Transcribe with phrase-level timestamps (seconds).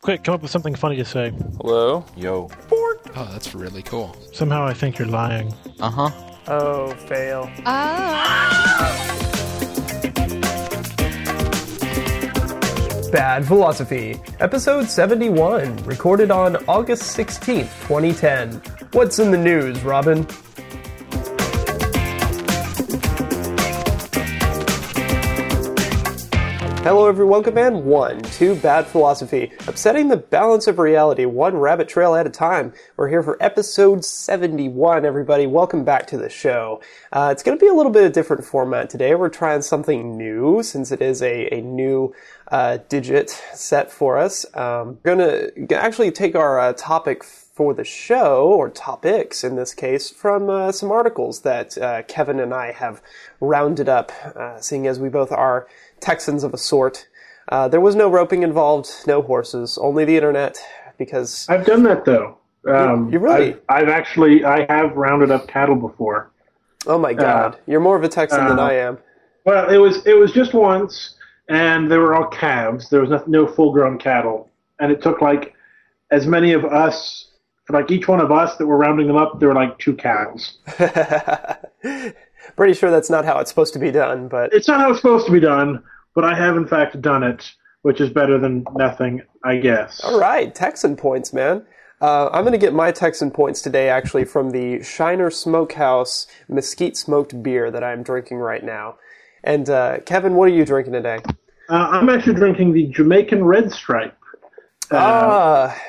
[0.00, 1.32] Quick, come up with something funny to say.
[1.60, 2.04] Hello?
[2.16, 2.48] Yo.
[2.72, 4.16] Oh, that's really cool.
[4.32, 5.54] Somehow I think you're lying.
[5.80, 6.10] Uh huh.
[6.48, 7.48] Oh, fail.
[13.12, 18.54] Bad Philosophy, episode 71, recorded on August 16th, 2010.
[18.92, 20.26] What's in the news, Robin?
[26.82, 27.44] Hello, everyone.
[27.44, 32.30] Command 1 two, Bad Philosophy, upsetting the balance of reality one rabbit trail at a
[32.30, 32.72] time.
[32.96, 35.46] We're here for episode 71, everybody.
[35.46, 36.82] Welcome back to the show.
[37.12, 39.14] Uh, it's going to be a little bit of different format today.
[39.14, 42.16] We're trying something new since it is a, a new
[42.50, 44.44] uh, digit set for us.
[44.56, 49.56] Um, we're going to actually take our uh, topic for the show, or topics in
[49.56, 53.02] this case, from uh, some articles that uh, Kevin and I have
[53.40, 55.68] rounded up, uh, seeing as we both are
[56.02, 57.08] Texans of a sort.
[57.48, 60.58] Uh, there was no roping involved, no horses, only the internet,
[60.98, 62.38] because I've done that though.
[62.68, 63.54] Um, you really?
[63.68, 66.30] I've, I've actually I have rounded up cattle before.
[66.86, 68.98] oh my god, you're more of a Texan than uh, I am.
[69.44, 71.14] Well, it was it was just once,
[71.48, 72.88] and they were all calves.
[72.90, 75.54] There was no, no full grown cattle, and it took like
[76.12, 77.28] as many of us,
[77.64, 79.94] for like each one of us that were rounding them up, there were like two
[79.96, 80.58] cows.
[82.56, 85.00] Pretty sure that's not how it's supposed to be done, but It's not how it's
[85.00, 85.82] supposed to be done,
[86.14, 90.00] but I have in fact done it, which is better than nothing, I guess.
[90.04, 91.64] all right, Texan points, man.
[92.00, 96.96] Uh, I'm going to get my Texan points today actually from the Shiner Smokehouse mesquite
[96.96, 98.96] smoked beer that I'm drinking right now.
[99.44, 101.20] And uh, Kevin, what are you drinking today?
[101.68, 104.16] Uh, I'm actually drinking the Jamaican Red Stripe.
[104.90, 105.82] Uh, Ah,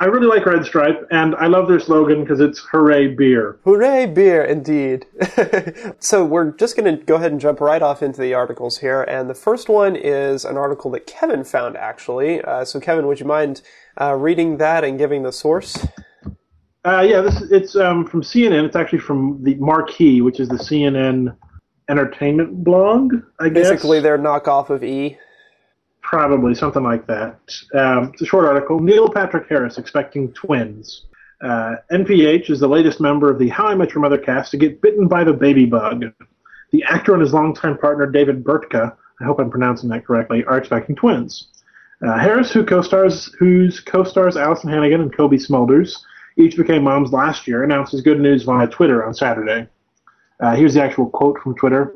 [0.00, 4.06] I really like Red Stripe, and I love their slogan because it's "Hooray Beer." Hooray,
[4.06, 5.06] beer, indeed.
[6.00, 9.02] so we're just going to go ahead and jump right off into the articles here.
[9.04, 12.42] And the first one is an article that Kevin found, actually.
[12.42, 13.62] Uh, so, Kevin, would you mind
[14.00, 15.86] uh, reading that and giving the source?
[16.84, 18.64] Uh, yeah, this it's um, from CNN.
[18.64, 21.36] It's actually from the Marquee, which is the CNN
[21.88, 23.14] entertainment blog.
[23.38, 25.16] I guess Basically, their knockoff of E.
[26.04, 27.40] probably something like that.
[27.74, 28.78] Um, it's a short article.
[28.78, 31.06] Neil Patrick Harris expecting twins.
[31.42, 34.56] Uh, NPH is the latest member of the How I Met Your Mother cast to
[34.56, 36.04] get bitten by the baby bug.
[36.70, 40.58] The actor and his longtime partner David Burtka, I hope I'm pronouncing that correctly, are
[40.58, 41.48] expecting twins.
[42.06, 45.96] Uh, Harris, who co-stars, whose co-stars Alyson Hannigan and Cobie Smulders,
[46.36, 49.68] each became moms last year, announces good news via Twitter on Saturday.
[50.40, 51.94] Uh, here's the actual quote from Twitter.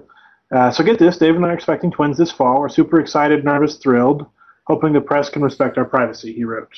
[0.51, 2.61] Uh, so get this, Dave and I are expecting twins this fall.
[2.61, 4.27] We're super excited, nervous, thrilled,
[4.67, 6.73] hoping the press can respect our privacy, he wrote.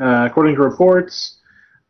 [0.00, 1.38] Uh, according to reports,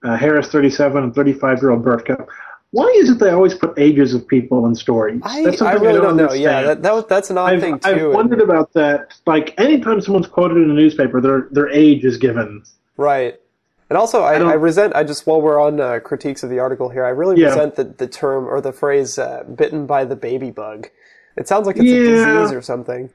[0.04, 2.26] uh, Harris, 37, and 35-year-old Burtka.
[2.70, 5.20] Why is it they always put ages of people in stories?
[5.24, 6.32] I, That's I really don't know.
[6.32, 7.88] Yeah, that, that that's an odd I've, thing, too.
[7.88, 9.14] I've wondered about that.
[9.24, 12.64] Like, anytime someone's quoted in a newspaper, their their age is given.
[12.96, 13.40] Right.
[13.88, 16.58] And also, I, I, don't- resent, I just, while we're on uh, critiques of the
[16.58, 17.48] article here, I really Yeah.
[17.48, 20.88] resent the, the term or the phrase uh, bitten by the baby bug.
[21.36, 23.10] It sounds like it's a disease or something.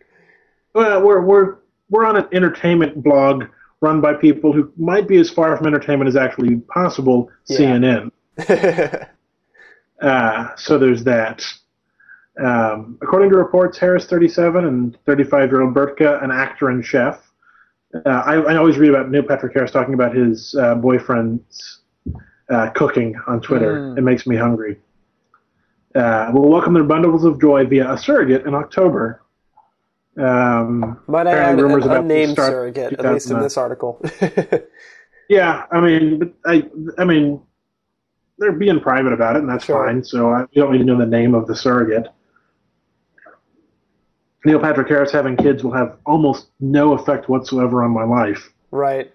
[0.74, 1.56] Well, we're we're
[1.90, 3.46] we're on an entertainment blog
[3.82, 7.30] run by people who might be as far from entertainment as actually possible.
[7.48, 7.58] Yeah.
[7.58, 9.08] CNN.
[10.02, 11.46] Uh, so there's that.
[12.44, 17.31] Um, according to reports, Harris, 37, and 35-year-old Burtka, an actor and chef.
[17.94, 21.80] Uh, I, I always read about Neil Patrick Harris talking about his uh, boyfriend's
[22.50, 23.80] uh, cooking on Twitter.
[23.80, 23.98] Mm.
[23.98, 24.78] It makes me hungry.
[25.94, 29.24] Uh, will welcome their bundles of joy via a surrogate in October.
[30.18, 34.02] Um, Might I add an rumors about unnamed surrogate, at least in this article.
[35.32, 37.42] Yeah, I mean, I, I mean,
[38.38, 39.88] they're being private about it, and that's Sure.
[39.88, 40.04] fine.
[40.04, 42.10] So I, you don't need to know the name of the surrogate.
[44.46, 48.52] Neil Patrick Harris having kids will have almost no effect whatsoever on my life.
[48.72, 49.12] right.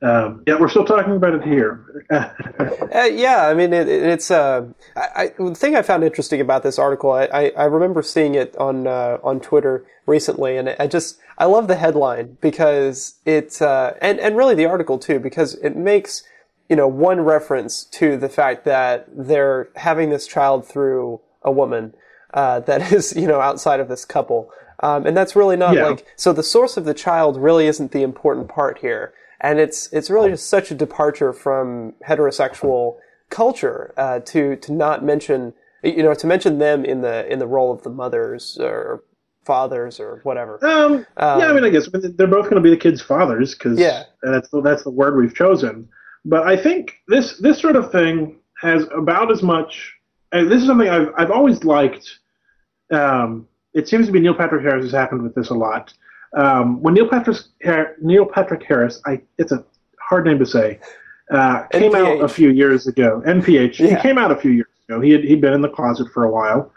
[0.00, 2.04] Um, yet we're still talking about it here.
[2.94, 4.66] Uh, yeah, I mean, it, it, it's uh,
[4.96, 7.12] I, I, the thing I found interesting about this article.
[7.12, 11.44] I, I, I remember seeing it on uh, on Twitter recently, and I just I
[11.44, 16.22] love the headline because it uh, and and really the article too because it makes
[16.70, 21.94] you know one reference to the fact that they're having this child through a woman
[22.34, 25.86] uh, that is you know outside of this couple, um, and that's really not Yeah.
[25.88, 29.92] like so the source of the child really isn't the important part here and it's
[29.92, 32.96] it's really just such a departure from heterosexual
[33.30, 35.52] culture uh, to to not mention
[35.82, 39.02] you know to mention them in the in the role of the mothers or
[39.44, 40.58] fathers or whatever.
[40.66, 41.06] um,
[41.40, 44.02] yeah, I mean, I guess they're both going to be the kids' fathers because Yeah.
[44.22, 45.88] that's the, that's the word we've chosen.
[46.26, 49.94] But I think this this sort of thing has about as much.
[50.32, 52.18] And this is something I've I've always liked.
[52.90, 55.92] Um, it seems to be Neil Patrick Harris has happened with this a lot.
[56.36, 57.36] Um, when Neil Patrick
[58.00, 59.64] Neil Patrick Harris, I it's a
[60.00, 60.78] hard name to say,
[61.30, 63.22] uh, came out a few years ago.
[63.26, 63.78] NPH.
[63.78, 63.96] Yeah.
[63.96, 65.00] He came out a few years ago.
[65.00, 66.72] He had he'd been in the closet for a while,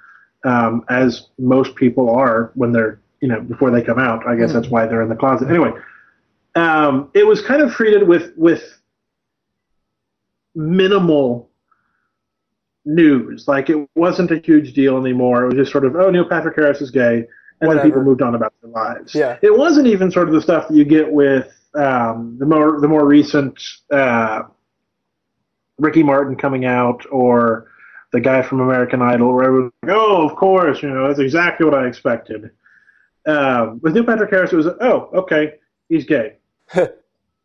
[0.45, 4.25] um, as most people are when they're you know before they come out.
[4.27, 4.53] I guess mm.
[4.53, 5.49] that's why they're in the closet.
[5.49, 5.71] Anyway,
[6.55, 8.81] um, it was kind of treated with with
[10.55, 11.49] minimal
[12.85, 13.47] news.
[13.47, 15.43] Like it wasn't a huge deal anymore.
[15.43, 17.25] It was just sort of, oh, Neil Patrick Harris is gay,
[17.59, 17.75] and Whatever.
[17.75, 19.13] then people moved on about their lives.
[19.13, 19.37] Yeah.
[19.41, 22.87] It wasn't even sort of the stuff that you get with um, the more the
[22.87, 23.61] more recent
[23.91, 24.43] uh,
[25.79, 27.71] Ricky Martin coming out or
[28.11, 31.65] the guy from American Idol, where everyone's like, oh, of course, you know, that's exactly
[31.65, 32.51] what I expected.
[33.25, 35.53] Um, with Neil Patrick Harris, it was, oh, okay,
[35.87, 36.35] he's gay.
[36.73, 36.89] and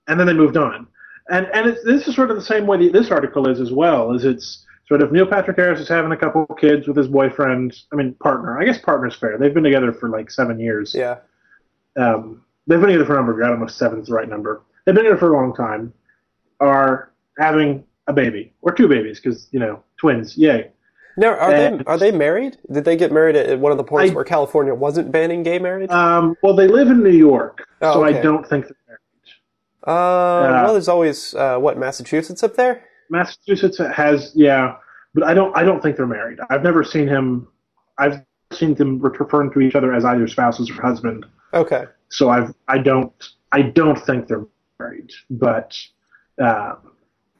[0.09, 0.89] then they moved on.
[1.29, 4.12] And and this is sort of the same way this article is as well.
[4.12, 7.77] Is it's sort of Neil Patrick Harris is having a couple kids with his boyfriend.
[7.93, 8.61] I mean, partner.
[8.61, 9.38] I guess partner's fair.
[9.38, 10.94] They've been together for like seven years.
[10.94, 11.19] Yeah.
[11.97, 13.43] Um, they've been together for a number.
[13.43, 14.62] I don't know if seven's the right number.
[14.85, 15.93] They've been together for a long time.
[16.59, 20.37] Are having a baby or two babies because you know twins.
[20.38, 20.71] Yay.
[21.19, 22.59] Now, are and, they are they married?
[22.71, 25.59] Did they get married at one of the points I, where California wasn't banning gay
[25.59, 25.91] marriage?
[25.91, 28.19] Um, well, they live in New York, oh, so okay.
[28.19, 29.00] I don't think they're married.
[29.87, 32.85] Uh, uh, well, there's always uh, what Massachusetts up there.
[33.11, 34.76] Massachusetts has yeah,
[35.14, 36.38] but I don't I don't think they're married.
[36.50, 37.49] I've never seen him.
[37.99, 41.26] I've seen them referring to each other as either spouses or husband.
[41.55, 41.85] Okay.
[42.11, 43.12] So I've I don't
[43.53, 44.47] I don't think they're
[44.79, 45.79] married, but.
[46.41, 46.75] Uh,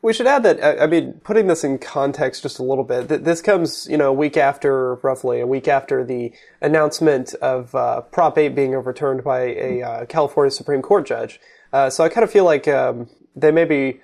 [0.07, 3.09] we should add that I mean, putting this in context just a little bit.
[3.09, 8.03] This comes, you know, a week after, roughly a week after the announcement of uh,
[8.03, 11.41] Prop 8 being overturned by a uh, California Supreme Court judge.
[11.73, 14.01] Uh, so I kind of feel like um, they maybe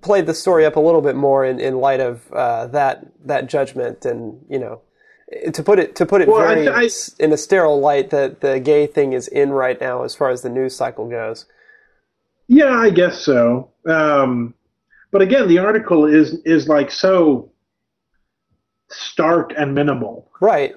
[0.00, 3.48] played the story up a little bit more in, in light of uh, that that
[3.48, 4.80] judgment, and you know,
[5.52, 6.88] to put it to put it well, very I, I,
[7.18, 10.42] in a sterile light that the gay thing is in right now as far as
[10.42, 11.46] the news cycle goes.
[12.48, 13.70] Yeah, I guess so.
[13.86, 14.54] Um,
[15.10, 17.50] but again, the article is is like so
[18.88, 20.30] stark and minimal.
[20.40, 20.76] Right.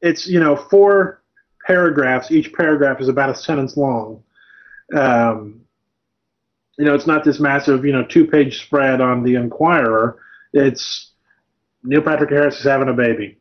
[0.00, 1.22] It's you know four
[1.66, 2.30] paragraphs.
[2.30, 4.22] Each paragraph is about a sentence long.
[4.94, 5.65] Um,
[6.78, 10.18] you know, it's not this massive you know two page spread on the Inquirer.
[10.52, 11.12] It's
[11.82, 13.38] Neil Patrick Harris is having a baby.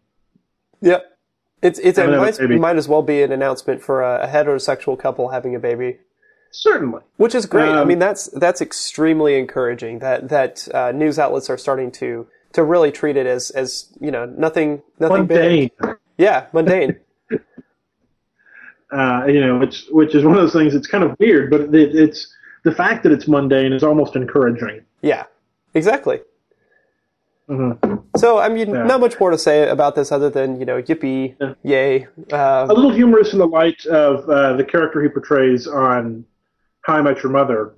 [0.82, 1.18] Yep.
[1.62, 5.30] It's it's it might, might, as well be an announcement for a, a heterosexual couple
[5.30, 5.98] having a baby.
[6.52, 7.70] Certainly, which is great.
[7.70, 12.28] Um, I mean, that's that's extremely encouraging that that uh, news outlets are starting to
[12.54, 15.72] to really treat it as as you know nothing nothing mundane.
[15.82, 15.96] big.
[16.18, 16.98] Yeah, mundane.
[18.92, 20.76] uh, you know, which which is one of those things.
[20.76, 22.32] It's kind of weird, but it, it's
[22.66, 24.82] the fact that it's mundane is almost encouraging.
[25.02, 25.24] Yeah,
[25.74, 26.20] exactly.
[27.48, 27.96] Mm-hmm.
[28.18, 28.84] So, I mean, yeah.
[28.84, 31.54] not much more to say about this other than, you know, yippee, yeah.
[31.64, 32.08] yay.
[32.34, 36.26] Uh, a little humorous in the light of uh, the character he portrays on
[36.82, 37.76] how I Met Your Mother,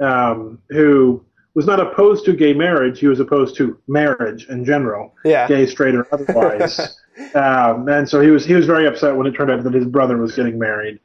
[0.00, 1.24] um, who
[1.54, 2.98] was not opposed to gay marriage.
[2.98, 5.46] He was opposed to marriage in general, yeah.
[5.46, 6.98] gay, straight, or otherwise.
[7.36, 9.86] um, and so he was he was very upset when it turned out that his
[9.86, 10.98] brother was getting married.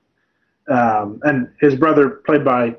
[0.67, 2.77] Um, and his brother, played by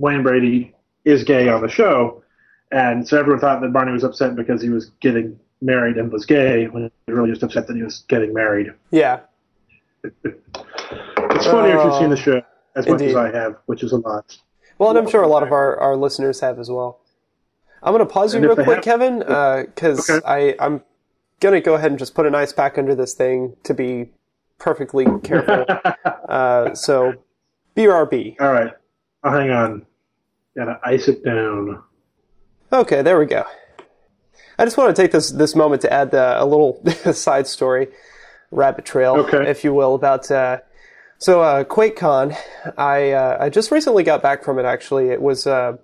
[0.00, 0.74] Wayne Brady,
[1.04, 2.22] is gay on the show.
[2.72, 6.24] And so everyone thought that Barney was upset because he was getting married and was
[6.24, 8.72] gay, when he was really just upset that he was getting married.
[8.90, 9.20] Yeah.
[10.04, 12.42] it's funny uh, if you've seen the show
[12.76, 13.06] as Indeed.
[13.06, 14.38] much as I have, which is a lot.
[14.78, 17.00] Well, and I'm sure a lot of our, our listeners have as well.
[17.82, 20.26] I'm going to pause you real quick, have, Kevin, because uh, okay.
[20.26, 20.82] I I'm
[21.40, 24.10] going to go ahead and just put an ice pack under this thing to be
[24.58, 25.64] perfectly careful.
[26.28, 27.14] uh, so,
[27.76, 28.36] BRB.
[28.40, 28.72] All right.
[29.24, 29.86] Oh, hang on.
[30.56, 31.82] Gotta ice it down.
[32.72, 33.44] Okay, there we go.
[34.58, 37.88] I just want to take this this moment to add uh, a little side story,
[38.50, 39.48] rabbit trail, okay.
[39.48, 40.58] if you will, about uh,
[41.20, 42.34] so uh, QuakeCon,
[42.78, 44.64] I uh, I just recently got back from it.
[44.64, 45.76] Actually, it was uh,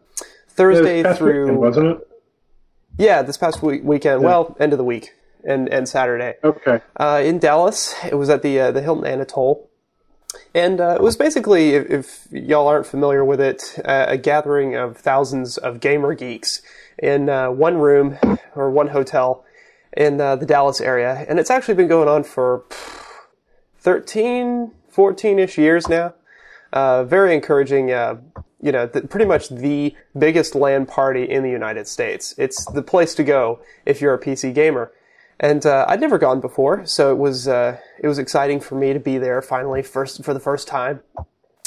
[0.49, 2.08] Thursday through weekend, wasn't it?
[2.99, 4.23] Yeah, this past week, weekend.
[4.23, 4.26] Yeah.
[4.26, 5.12] Well, end of the week
[5.44, 6.37] and and Saturday.
[6.42, 6.80] Okay.
[6.96, 9.65] Uh, in Dallas, it was at the uh, the Hilton Anatole,
[10.54, 14.96] and uh, it was basically, if, if, y'all aren't familiar with it, a gathering of
[14.96, 16.62] thousands of gamer geeks
[16.98, 18.18] in one room
[18.54, 19.44] or one hotel
[19.96, 22.64] in the Dallas area, and it's actually been going on for.
[23.86, 26.12] 13, 14-ish years now.
[26.72, 27.92] Uh, very encouraging.
[27.92, 28.16] Uh,
[28.60, 32.34] you know, pretty much the biggest LAN party in the United States.
[32.36, 34.90] It's the place to go if you're a PC gamer.
[35.38, 38.92] And uh, I'd never gone before, so it was uh, it was exciting for me
[38.92, 41.00] to be there finally, first for the first time.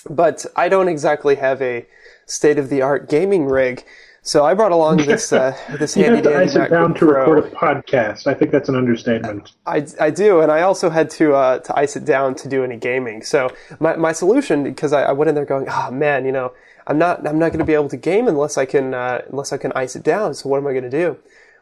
[0.10, 1.86] But I don't exactly have a
[2.26, 3.84] state of the art gaming rig,
[4.22, 7.32] So I brought along this uh, this handy dandy ice it down to Pro.
[7.32, 8.28] record a podcast.
[8.28, 9.54] I think that's an understatement.
[9.66, 12.64] I, I do, and I also had to uh, to ice it down to do
[12.64, 13.24] any gaming.
[13.24, 13.50] So
[13.80, 16.54] my, my solution, because I, I went in there going, oh man, you know,
[16.88, 19.54] I'm not I'm not going to be able to game unless I can uh, unless
[19.54, 20.34] I can ice it down.
[20.34, 21.18] So what am I going to do?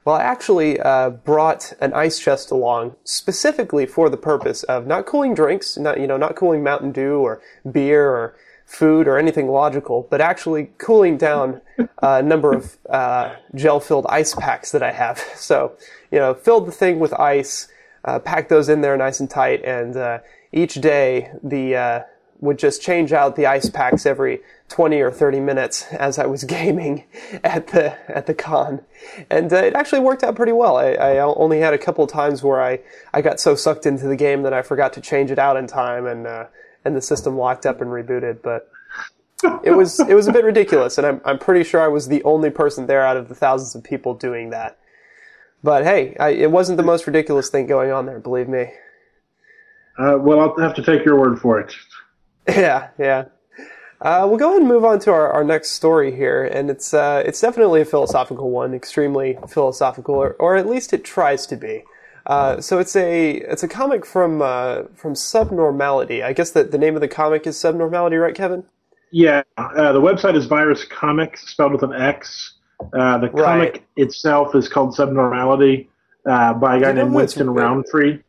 [0.08, 5.06] Well, I actually uh, brought an ice chest along specifically for the purpose of not
[5.06, 9.50] cooling drinks, not you know not cooling Mountain Dew or beer or food or anything
[9.50, 11.60] logical, but actually cooling down
[12.02, 15.22] a number of uh, gel-filled ice packs that I have.
[15.36, 15.74] So,
[16.10, 17.68] you know, filled the thing with ice,
[18.06, 20.20] uh, packed those in there nice and tight, and uh,
[20.54, 22.00] each day the uh,
[22.40, 26.44] would just change out the ice packs every 20 or 30 minutes as I was
[26.44, 27.06] gaming
[27.44, 28.82] at the at the con,
[29.30, 30.78] and uh, it actually worked out pretty well.
[30.78, 32.80] I, I only had a couple times where I,
[33.14, 35.68] I got so sucked into the game that I forgot to change it out in
[35.68, 36.46] time, and uh,
[36.86, 38.42] and the system locked up and rebooted.
[38.42, 38.70] But
[39.64, 42.24] it was it was a bit ridiculous, and I'm I'm pretty sure I was the
[42.24, 44.78] only person there out of the thousands of people doing that.
[45.64, 48.72] But hey, I, it wasn't the most ridiculous thing going on there, believe me.
[49.98, 51.74] Uh, well, I'll have to take your word for it.
[52.56, 53.26] Yeah, yeah.
[54.00, 56.94] Uh, we'll go ahead and move on to our, our next story here, and it's
[56.94, 61.56] uh, it's definitely a philosophical one, extremely philosophical, or, or at least it tries to
[61.58, 61.84] be.
[62.26, 66.22] Uh, so it's a it's a comic from uh, from Subnormality.
[66.22, 68.66] I guess that the name of the comic is Subnormality, right, Kevin?
[69.12, 72.54] Yeah, uh, the website is Virus Comix, spelled with an X.
[72.94, 73.74] Uh, the Right.
[73.74, 75.90] comic itself is called Subnormality
[76.30, 77.50] uh, by a guy You know named Winston?
[77.50, 78.20] Rowntree.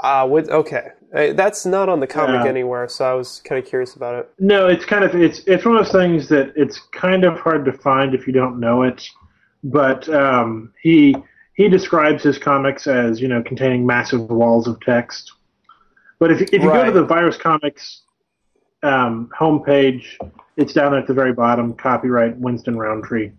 [0.00, 2.48] Uh, with, okay, Uh, that's not on the comic Yeah.
[2.48, 4.30] anywhere, so I was kind of curious about it.
[4.38, 7.64] No, it's kind of it's it's one of those things that it's kind of hard
[7.64, 9.08] to find if you don't know it.
[9.64, 11.16] But um, he
[11.54, 15.32] he describes his comics as you know containing massive walls of text.
[16.18, 18.00] But if if you go to the Virus Comix
[18.82, 20.04] um, homepage,
[20.58, 21.72] it's down at the very bottom.
[21.74, 23.32] Copyright Winston Rowntree.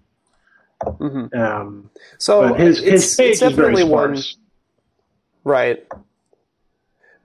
[0.98, 4.16] hmm Um, So his it's, his page it's is very definitely one.
[4.18, 4.38] sparse.
[5.44, 5.88] Right.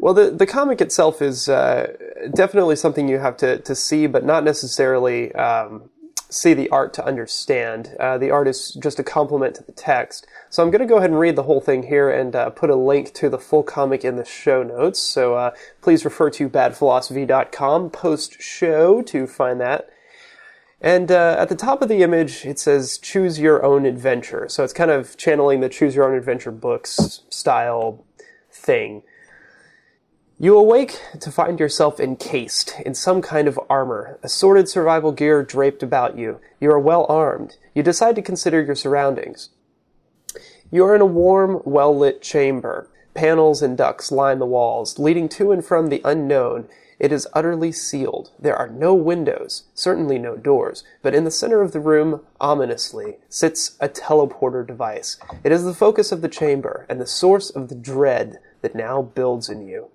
[0.05, 1.97] Well, the the comic itself is uh,
[2.35, 5.89] definitely something you have to, to see, but not necessarily um,
[6.29, 7.97] see the art to understand.
[7.99, 10.27] Uh, the art is just a complement to the text.
[10.51, 12.69] So I'm going to go ahead and read the whole thing here and uh, put
[12.69, 15.01] a link to the full comic in the show notes.
[15.01, 19.89] So uh, please refer to badphilosophy.com post show to find that.
[20.83, 24.65] And uh, at the top of the image, it says "Choose Your Own Adventure." So
[24.65, 28.05] it's kind of channeling the "Choose Your Own Adventure" books style
[28.53, 29.03] thing.
[30.45, 35.83] You awake to find yourself encased in some kind of armor, assorted survival gear draped
[35.83, 36.39] about you.
[36.61, 37.57] You are well armed.
[37.75, 39.49] You decide to consider your surroundings.
[40.71, 42.91] You are in a warm, well lit chamber.
[43.15, 46.69] Panels and ducts line the walls, leading to and from the unknown.
[46.99, 48.33] It is utterly sealed.
[48.39, 53.17] There are no windows, certainly no doors, but in the center of the room, ominously,
[53.31, 55.17] sits a teleporter device.
[55.43, 59.01] It is the focus of the chamber and the source of the dread that now
[59.01, 59.89] builds in you.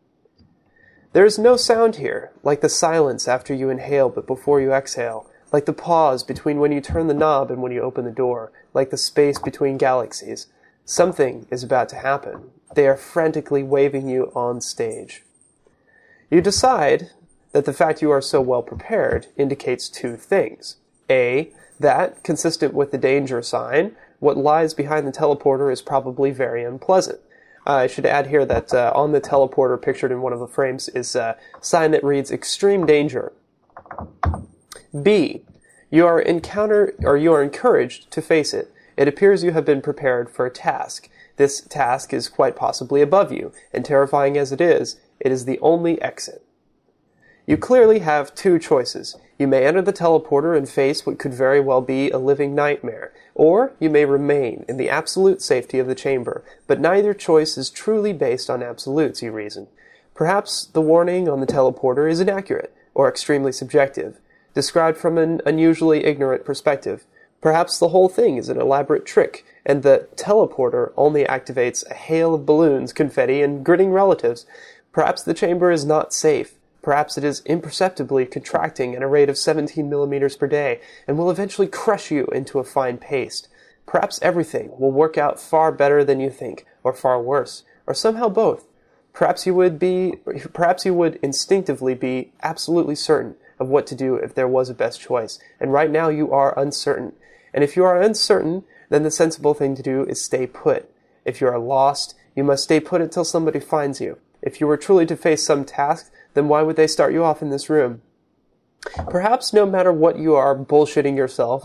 [1.12, 5.28] There is no sound here, like the silence after you inhale but before you exhale,
[5.52, 8.52] like the pause between when you turn the knob and when you open the door,
[8.76, 10.48] like the space between galaxies.
[10.86, 12.52] Something is about to happen.
[12.76, 15.24] They are frantically waving you on stage.
[16.30, 17.10] You decide
[17.54, 20.78] that the fact you are so well prepared indicates two things.
[21.10, 26.64] A, that, consistent with the danger sign, what lies behind the teleporter is probably very
[26.64, 27.20] unpleasant.
[27.70, 30.48] Uh, I should add here that uh, on the teleporter pictured in one of the
[30.48, 33.32] frames is a sign that reads extreme danger.
[35.04, 35.44] B.
[35.92, 38.74] You are encounter or you are encouraged to face it.
[38.98, 41.10] It appears you have been prepared for a task.
[41.36, 45.60] This task is quite possibly above you, and terrifying as it is, it is the
[45.60, 46.44] only exit.
[47.46, 49.16] You clearly have two choices.
[49.38, 53.14] You may enter the teleporter and face what could very well be a living nightmare,
[53.40, 57.70] or you may remain in the absolute safety of the chamber, but neither choice is
[57.70, 59.66] truly based on absolutes, you reason.
[60.14, 64.20] Perhaps the warning on the teleporter is inaccurate, or extremely subjective,
[64.54, 67.06] described from an unusually ignorant perspective.
[67.40, 72.34] Perhaps the whole thing is an elaborate trick, and the teleporter only activates a hail
[72.34, 74.46] of balloons, confetti, and grinning relatives.
[74.92, 76.56] Perhaps the chamber is not safe.
[76.90, 81.30] Perhaps it is imperceptibly contracting at a rate of 17 millimeters per day and will
[81.30, 83.48] eventually crush you into a fine paste.
[83.86, 88.28] Perhaps everything will work out far better than you think, or far worse, or somehow
[88.28, 88.66] both.
[89.14, 90.16] Perhaps you would be,
[90.52, 94.74] perhaps you would instinctively be absolutely certain of what to do if there was a
[94.74, 97.14] best choice, and right now you are uncertain.
[97.54, 100.90] And if you are uncertain, then the sensible thing to do is stay put.
[101.24, 104.18] If you are lost, you must stay put until somebody finds you.
[104.42, 107.42] If you were truly to face some task, then why would they start you off
[107.42, 108.02] in this room?
[109.10, 111.64] Perhaps no matter what you are bullshitting yourself,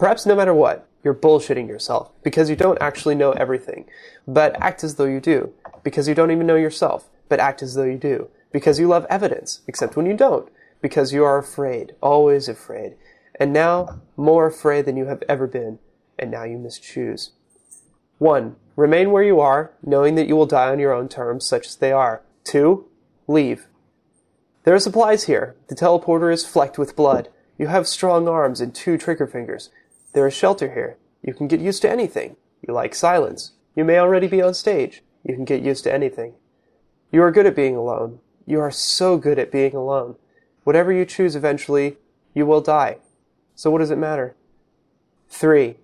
[0.00, 3.84] Perhaps no matter what, you're bullshitting yourself because you don't actually know everything,
[4.26, 5.52] but act as though you do.
[5.82, 8.28] Because you don't even know yourself, but act as though you do.
[8.50, 10.48] Because you love evidence, except when you don't.
[10.80, 12.96] Because you are afraid, always afraid.
[13.38, 15.80] And now, more afraid than you have ever been.
[16.18, 17.32] And now you must choose.
[18.16, 18.56] 1.
[18.76, 21.76] Remain where you are, knowing that you will die on your own terms, such as
[21.76, 22.22] they are.
[22.44, 22.86] 2.
[23.28, 23.66] Leave.
[24.64, 25.56] There are supplies here.
[25.68, 27.28] The teleporter is flecked with blood.
[27.58, 29.70] You have strong arms and two trigger fingers.
[30.12, 30.98] There is shelter here.
[31.22, 32.36] You can get used to anything.
[32.66, 33.52] You like silence.
[33.74, 35.02] You may already be on stage.
[35.24, 36.34] You can get used to anything.
[37.12, 38.20] You are good at being alone.
[38.46, 40.16] You are so good at being alone.
[40.64, 41.96] Whatever you choose eventually,
[42.34, 42.98] you will die.
[43.54, 44.34] So what does it matter?
[45.28, 45.76] 3.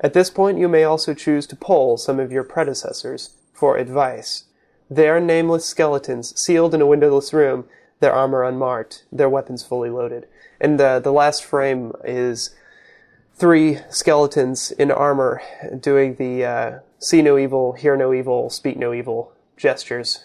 [0.00, 4.44] At this point, you may also choose to poll some of your predecessors for advice.
[4.90, 7.64] They are nameless skeletons, sealed in a windowless room,
[8.00, 10.26] their armor unmarked, their weapons fully loaded.
[10.60, 12.54] And uh, the last frame is
[13.34, 15.42] three skeletons in armor
[15.80, 20.24] doing the uh, see no evil, hear no evil, speak no evil gestures.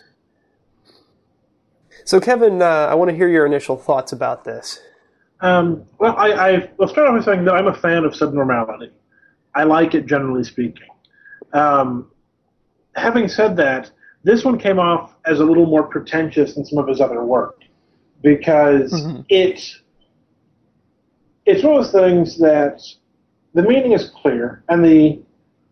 [2.06, 4.80] So, Kevin, uh, I want to hear your initial thoughts about this.
[5.42, 8.92] Um, well, I, I will start off by saying that I'm a fan of subnormality.
[9.56, 10.88] I like it, generally speaking.
[11.54, 12.12] Um,
[12.96, 13.92] having said that,
[14.24, 17.59] this one came off as a little more pretentious than some of his other work
[18.22, 19.22] because mm-hmm.
[19.30, 19.62] it
[21.46, 22.82] it's one of those things that
[23.54, 25.22] the meaning is clear and the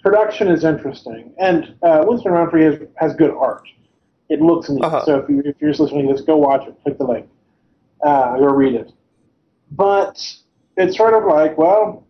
[0.02, 1.34] production is interesting.
[1.38, 3.68] And uh, Winston Rowntree has, has good art.
[4.30, 4.84] It looks neat.
[4.84, 5.06] Uh-huh.
[5.06, 6.76] So if, you, if you're just listening to this, go watch it.
[6.84, 7.30] Click the link.
[8.04, 8.92] Uh, go read it.
[9.72, 10.22] But
[10.78, 12.06] it's sort of like, well,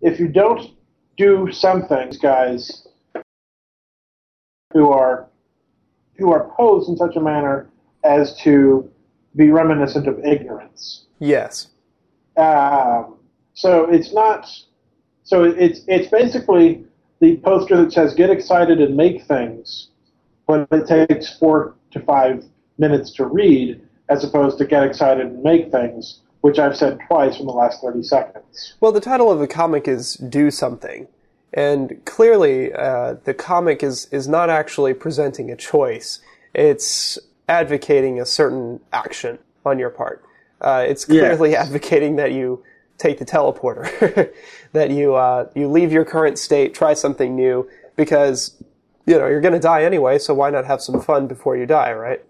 [0.00, 0.70] if you don't
[1.16, 2.86] do some things, guys,
[4.72, 5.28] who are
[6.16, 7.70] who are posed in such a manner
[8.04, 8.90] as to
[9.38, 11.06] be reminiscent of ignorance.
[11.20, 11.68] Yes.
[12.36, 13.14] Um,
[13.54, 14.46] so it's not.
[15.22, 16.84] So it's it's basically
[17.20, 19.88] the poster that says "Get excited and make things,"
[20.46, 22.44] but it takes four to five
[22.76, 23.80] minutes to read,
[24.10, 27.80] as opposed to "Get excited and make things," which I've said twice in the last
[27.80, 28.74] thirty seconds.
[28.80, 31.08] Well, the title of the comic is "Do Something."
[31.54, 36.20] And clearly, uh, the comic is, is not actually presenting a choice.
[36.54, 37.18] It's
[37.48, 40.24] advocating a certain action on your part.
[40.60, 42.62] Uh, it's clearly advocating that you
[42.98, 44.32] take the teleporter,
[44.72, 48.62] that you uh, you leave your current state, try something new, because
[49.06, 50.18] you know you're going to die anyway.
[50.18, 52.24] So why not have some fun before you die, right?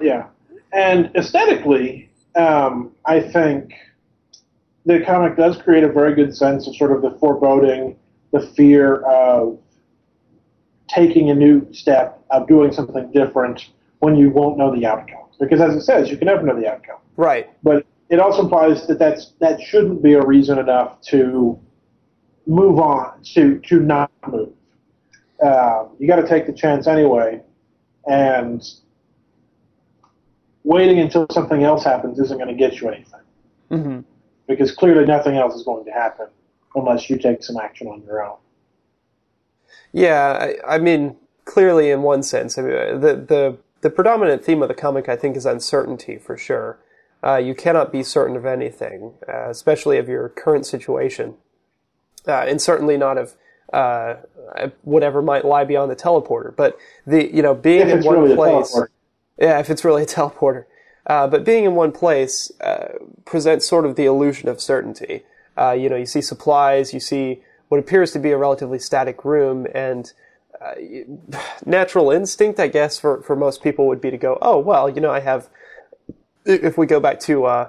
[0.00, 0.26] Yeah,
[0.72, 3.72] and aesthetically, um, I think
[4.84, 7.96] the comic does create a very good sense of sort of the foreboding,
[8.32, 9.58] the fear of
[10.88, 13.68] taking a new step, of doing something different
[14.00, 15.24] when you won't know the outcome.
[15.40, 16.98] Because as it says, you can never know the outcome.
[17.16, 17.50] Right.
[17.62, 21.58] But it also implies that that's that shouldn't be a reason enough to
[22.46, 24.52] move on to to not move.
[25.42, 27.40] Um, you got to take the chance anyway,
[28.06, 28.62] and
[30.64, 33.20] waiting until something else happens isn't going to get you anything.
[33.70, 34.00] Mm-hmm.
[34.48, 36.26] Because clearly nothing else is going to happen
[36.74, 38.36] unless you take some action on your own.
[39.92, 44.62] Yeah, I, I mean, clearly in one sense, I mean, the the the predominant theme
[44.62, 46.78] of the comic, I think, is uncertainty for sure.
[47.22, 51.34] Uh, you cannot be certain of anything, uh, especially of your current situation,
[52.26, 53.34] uh, and certainly not of
[53.72, 54.16] uh,
[54.82, 56.54] whatever might lie beyond the teleporter.
[56.54, 58.80] But the you know being in one really place,
[59.36, 60.64] yeah, if it's really a teleporter.
[61.06, 62.88] Uh, but being in one place uh,
[63.24, 65.24] presents sort of the illusion of certainty.
[65.56, 69.66] you know, you see supplies, you see what appears to be a relatively static room,
[69.74, 70.12] and
[71.64, 75.00] natural instinct, I guess, for, for most people would be to go, oh, well, you
[75.00, 75.48] know, I have
[76.48, 77.68] if we go back to uh,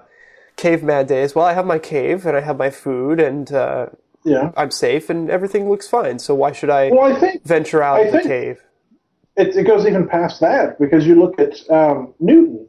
[0.56, 3.88] caveman days, well, I have my cave and I have my food and uh,
[4.24, 4.52] yeah.
[4.56, 6.20] I'm safe and everything looks fine.
[6.20, 8.64] So why should I, well, I think, venture out I of the cave?
[9.36, 12.68] It, it, goes even past that because you look at um, Newton.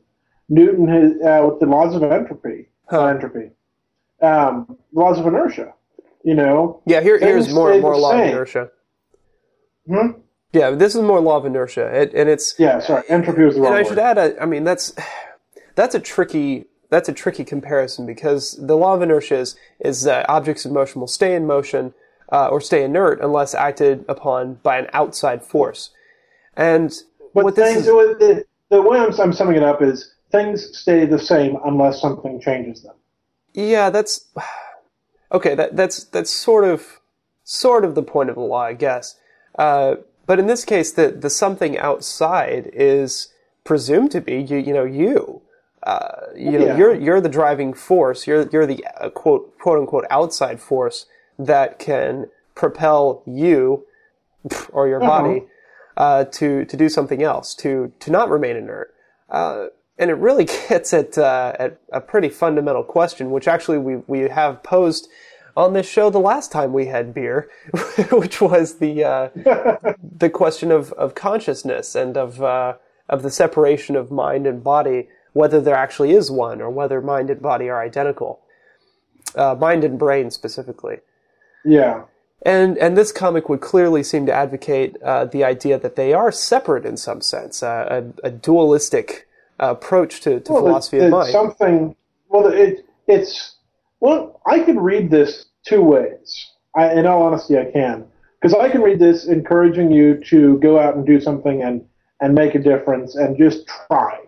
[0.48, 3.06] Newton has, uh, with the laws of entropy, huh.
[3.06, 3.50] entropy,
[4.20, 5.74] um, laws of inertia.
[6.22, 6.82] You know.
[6.86, 8.70] Yeah, here, here's more more law of inertia.
[9.90, 10.20] Hmm.
[10.52, 12.80] Yeah, this is more law of inertia, it, and it's yeah.
[12.80, 13.88] Sorry, entropy was the wrong And I word.
[13.88, 14.92] should add, a, I mean, that's
[15.74, 20.28] that's a tricky that's a tricky comparison because the law of inertia is, is that
[20.28, 21.94] objects in motion will stay in motion
[22.32, 25.90] uh, or stay inert unless acted upon by an outside force.
[26.56, 26.90] And
[27.32, 30.76] but what things, this is, the, the way I'm, I'm summing it up is things
[30.76, 32.94] stay the same unless something changes them.
[33.54, 34.28] Yeah, that's
[35.32, 35.54] okay.
[35.54, 37.00] That that's that's sort of
[37.44, 39.16] sort of the point of the law, I guess.
[39.60, 39.96] Uh,
[40.26, 43.32] but in this case, the the something outside is
[43.64, 44.58] presumed to be you.
[44.68, 45.42] You know, you
[45.82, 46.76] uh, you know, Yeah.
[46.78, 48.26] you're you're the driving force.
[48.26, 51.06] You're you're the uh, quote quote unquote outside force
[51.38, 52.12] that can
[52.54, 53.84] propel you
[54.72, 55.38] or your body
[55.96, 58.88] uh, to to do something else, to to not remain inert.
[59.28, 59.66] Uh,
[59.98, 64.20] and it really gets at uh, at a pretty fundamental question, which actually we we
[64.40, 65.08] have posed
[65.56, 67.50] on this show the last time we had beer,
[68.12, 69.28] which was the uh,
[70.18, 72.74] the question of, of consciousness and of uh,
[73.08, 77.30] of the separation of mind and body, whether there actually is one or whether mind
[77.30, 78.40] and body are identical,
[79.34, 80.98] uh, mind and brain specifically.
[81.64, 82.04] Yeah.
[82.42, 86.32] And and this comic would clearly seem to advocate uh, the idea that they are
[86.32, 89.28] separate in some sense, uh, a, a dualistic
[89.60, 91.30] uh, approach to, to Well, philosophy of mind.
[91.32, 91.96] something.
[92.28, 93.56] Well, it it's
[94.00, 94.40] well.
[94.46, 96.46] I could read this two ways.
[96.76, 98.04] I, in all honesty, I can
[98.40, 101.84] because I can read this encouraging you to go out and do something and
[102.20, 104.18] and make a difference and just try,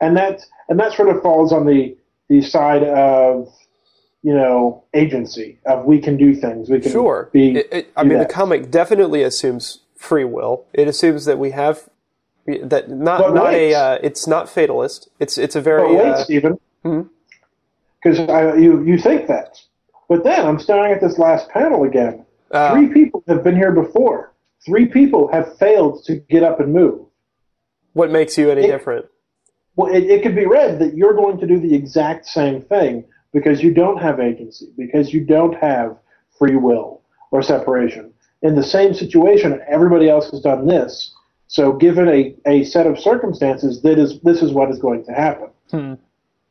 [0.00, 1.96] and that and that sort of falls on the
[2.28, 3.48] the side of
[4.22, 6.68] you know agency of we can do things.
[6.70, 7.28] We can Sure.
[7.32, 7.56] be.
[7.58, 10.64] It- it- I mean, the comic definitely assumes free will.
[10.72, 11.88] It assumes that we have
[12.46, 13.72] that not But not wait.
[13.72, 13.78] a.
[13.78, 15.08] Uh, it's not fatalist.
[15.20, 15.94] It's it's a But very.
[15.96, 17.02] wait, Uh, Stephen, hmm?
[18.02, 18.18] Because
[18.60, 19.58] you you think that,
[20.08, 22.24] but then I'm staring at this last panel again.
[22.50, 24.34] uh, Three people have been here before.
[24.64, 27.06] Three people have failed to get up and move.
[27.92, 29.06] what makes you any it- different?
[29.76, 33.04] Well, it, it could be read that you're going to do the exact same thing
[33.32, 35.96] because you don't have agency, because you don't have
[36.36, 38.12] free will or separation.
[38.42, 41.14] In the same situation, everybody else has done this.
[41.46, 45.12] So, given a, a set of circumstances, that is this is what is going to
[45.12, 45.48] happen.
[45.70, 45.94] Hmm.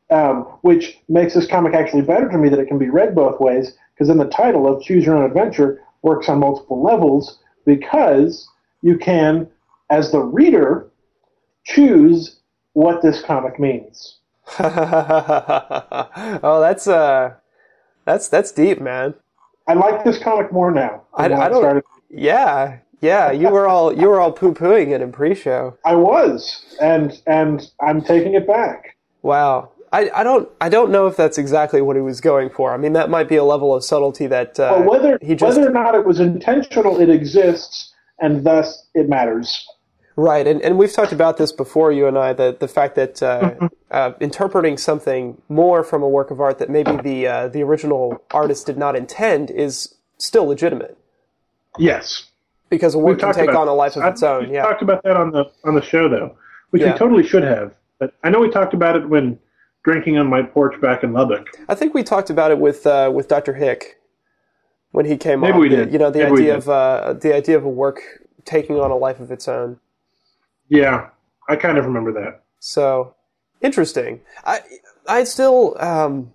[0.09, 3.41] Um, which makes this comic actually better to me that it can be read both
[3.41, 8.49] ways, because then the title of Choose Your Own Adventure works on multiple levels because
[8.81, 9.47] you can,
[9.89, 10.89] as the reader,
[11.65, 12.39] choose
[12.73, 14.17] what this comic means.
[14.59, 17.33] oh, that's uh,
[18.05, 19.13] that's that's deep, man.
[19.67, 21.03] I like this comic more now.
[21.13, 21.61] I, I don't.
[21.61, 21.83] started.
[22.09, 23.31] Yeah, yeah.
[23.31, 25.77] You were all you were all poo pooing it in pre-show.
[25.83, 28.95] I was, and and I'm taking it back.
[29.21, 29.71] Wow.
[29.93, 32.73] I, I don't I don't know if that's exactly what he was going for.
[32.73, 35.57] I mean, that might be a level of subtlety that uh, But whether he just
[35.57, 39.65] whether or not it was intentional, it exists, and thus it matters.
[40.19, 43.21] Right, and, and we've talked about this before, you and I, the, the fact that
[43.21, 43.65] uh, Mm-hmm.
[43.91, 48.21] uh, interpreting something more from a work of art that maybe the uh, the original
[48.31, 50.97] artist did not intend is still legitimate
[51.79, 52.25] Yes,
[52.69, 54.49] because a we work can take on a life of I- its own.
[54.49, 56.35] We Yeah, talked about that on the on the show though,
[56.71, 56.93] which Yeah.
[56.93, 57.73] we totally should have.
[57.99, 59.37] But I know we talked about it when
[59.87, 61.47] drinking on my porch back in Lubbock.
[61.69, 63.53] I think we talked about it with uh, with Dr.
[63.53, 64.01] Hick
[64.91, 65.59] when he came Maybe on.
[65.59, 65.93] we did.
[65.93, 68.01] You know, the Maybe idea of uh, the idea of a work
[68.43, 69.79] taking on a life of its own.
[70.67, 71.09] Yeah,
[71.47, 72.43] I kind of remember that.
[72.59, 73.15] So
[73.61, 74.19] interesting.
[74.45, 74.59] I
[75.07, 76.33] I still um,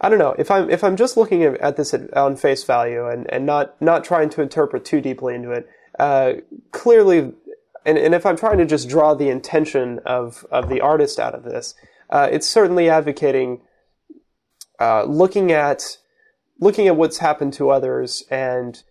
[0.00, 3.06] I don't know if I'm if I'm just looking at, at this on face value
[3.06, 5.68] and, and not not trying to interpret too deeply into it.
[5.96, 6.32] Uh,
[6.72, 7.32] clearly,
[7.86, 11.36] and, and if I'm trying to just draw the intention of of the artist out
[11.36, 11.76] of this,
[12.10, 13.60] uh, it's certainly advocating
[14.80, 15.98] uh, looking at
[16.60, 18.82] looking at what's happened to others and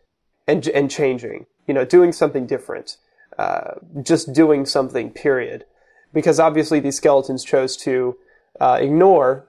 [0.48, 1.46] and and changing.
[1.68, 2.98] You know, doing something different.
[3.38, 5.12] Uh, just doing something.
[5.12, 5.66] Period
[6.14, 8.18] because obviously these skeletons chose to
[8.60, 9.48] uh, ignore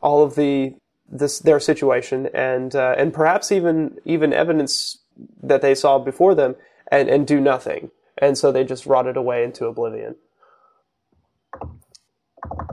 [0.00, 0.74] all of the
[1.10, 4.98] this their situation and uh, and perhaps even even evidence
[5.42, 6.54] that they saw before them
[6.90, 10.16] and and do nothing and so they just rotted away into oblivion.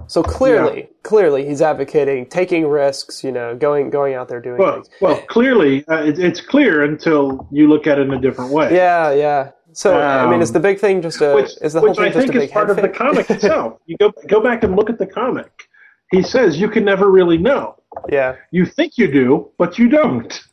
[0.08, 3.24] So clearly, clearly, he's advocating taking risks.
[3.24, 4.90] You know, going going out there doing Well, things.
[5.02, 8.74] well, clearly uh, it, it's clear until you look at it in a different way.
[8.74, 9.52] Yeah, yeah.
[9.74, 12.06] So I mean, is the big thing just a which, is the whole which thing
[12.06, 13.80] I just a think big is part of the comic itself.
[13.88, 15.68] You go go back and look at the comic.
[16.12, 17.82] He says you can never really know.
[18.10, 18.36] Yeah.
[18.52, 20.42] You think you do, but you don't.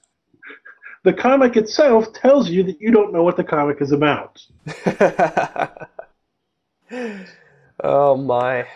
[1.05, 4.41] The comic itself tells you that you don't know what the comic is about.
[7.83, 8.69] oh my.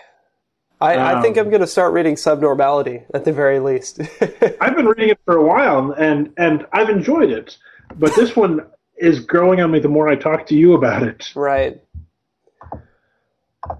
[0.80, 4.00] I, I think Um, I'm going to start reading Subnormality at the very least.
[4.60, 7.56] I've been reading it for a while, and and I've enjoyed it,
[7.98, 8.66] but this one
[8.98, 11.32] is growing on me the more I talk to you about it.
[11.34, 11.80] right.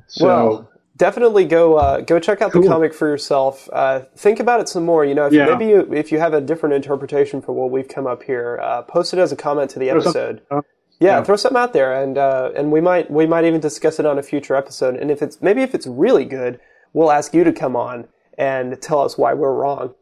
[0.09, 3.69] So well, definitely go uh, go check out the comic for yourself.
[3.73, 5.05] Uh, think about it some more.
[5.05, 5.47] You know, if Yeah.
[5.47, 8.83] maybe you, if you have a different interpretation for what we've come up here, uh,
[8.83, 10.41] post it as a comment to the Throw episode.
[10.51, 10.61] Yeah,
[10.99, 11.23] Yeah.
[11.25, 14.19] throw something out there, and uh, and we might we might even discuss it on
[14.19, 14.97] a future episode.
[14.97, 16.59] And if it's maybe if it's really good,
[16.97, 19.95] we'll ask you to come on and tell us why we're wrong.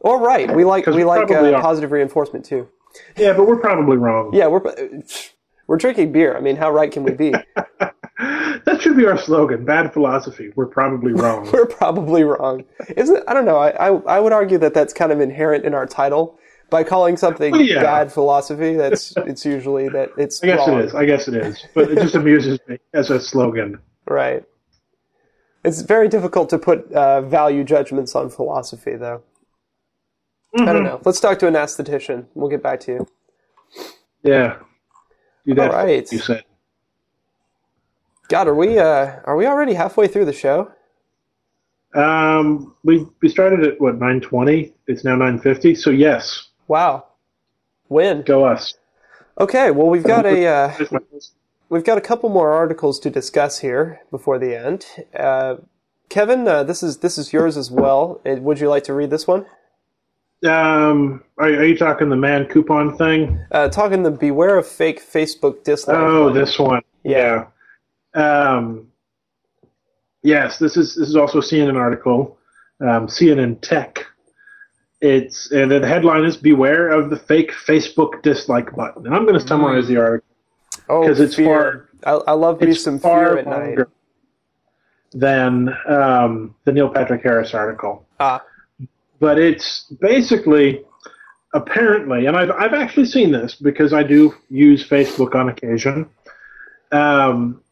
[0.00, 0.54] Or right.
[0.54, 2.68] We like we we like uh, positive reinforcement too.
[3.16, 4.30] yeah, but we're probably wrong.
[4.34, 4.62] Yeah, we're
[5.66, 6.36] we're drinking beer.
[6.36, 7.30] I mean, how right can we be?
[8.18, 9.64] that should be our slogan.
[9.64, 10.52] Bad philosophy.
[10.54, 11.50] We're probably wrong.
[11.52, 12.64] We're probably wrong.
[12.96, 13.24] Isn't it?
[13.28, 13.56] I don't know.
[13.56, 16.38] I, I I would argue that that's kind of inherent in our title.
[16.68, 17.82] By calling something Well, yeah.
[17.82, 20.78] bad philosophy, that's it's usually that it's I guess wrong.
[20.80, 20.94] it is.
[20.94, 21.66] I guess it is.
[21.74, 23.78] But it just amuses me as a slogan.
[24.08, 24.42] Right.
[25.64, 29.22] It's very difficult to put uh, value judgments on philosophy, though.
[30.58, 31.00] I don't know.
[31.04, 32.26] Let's talk to an aesthetician.
[32.34, 33.08] We'll get back to you.
[34.22, 34.58] Yeah.
[35.46, 35.70] Do that.
[35.70, 36.10] All right.
[36.12, 36.44] You said.
[38.28, 40.70] God, are we uh, are we already halfway through the show?
[41.94, 44.74] Um, we we started at what nine twenty.
[44.86, 45.74] It's now nine fifty.
[45.74, 47.06] So yes, Wow.
[47.88, 48.22] When?
[48.22, 48.74] go us.
[49.38, 49.70] Okay.
[49.70, 51.00] Well, we've got a uh, Here's my-
[51.72, 54.84] we've got a couple more articles to discuss here before the end.
[55.18, 55.56] Uh,
[56.10, 58.20] Kevin, uh, this is this is yours as well.
[58.26, 59.46] Uh, Would you like to read this one?
[60.44, 63.40] Um, are, are you talking the man coupon thing?
[63.50, 65.96] Uh, talking the beware of fake Facebook dislike.
[65.96, 66.38] Oh, button.
[66.38, 66.82] this one.
[67.04, 67.46] Yeah.
[68.14, 68.52] Yeah.
[68.54, 68.88] Um,
[70.22, 72.38] yes, this is this is also a CNN article.
[72.80, 74.04] Um, CNN Tech.
[75.00, 79.40] It's and the headline is "Beware of the fake Facebook dislike button." And I'm going
[79.40, 80.31] to summarize the article
[80.92, 81.88] Oh, 'cause it's fear.
[82.04, 83.78] I, I love me it's some far fear at night.
[85.12, 88.06] than um, the Neil Patrick Harris article.
[88.20, 88.42] Ah,
[89.20, 90.84] but it's basically
[91.54, 96.08] apparently, and I've I've actually seen this because I do use Facebook on occasion.
[96.90, 97.62] Um,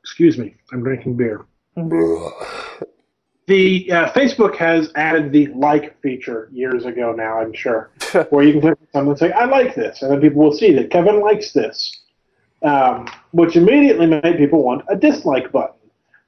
[0.00, 1.44] excuse me, I'm drinking beer.
[3.46, 7.90] The uh, Facebook has added the like feature years ago now, I'm sure,
[8.30, 10.52] where you can click on something and say, "I like this," and then people will
[10.52, 12.00] see that Kevin likes this,
[12.62, 15.76] um, which immediately made people want a dislike button,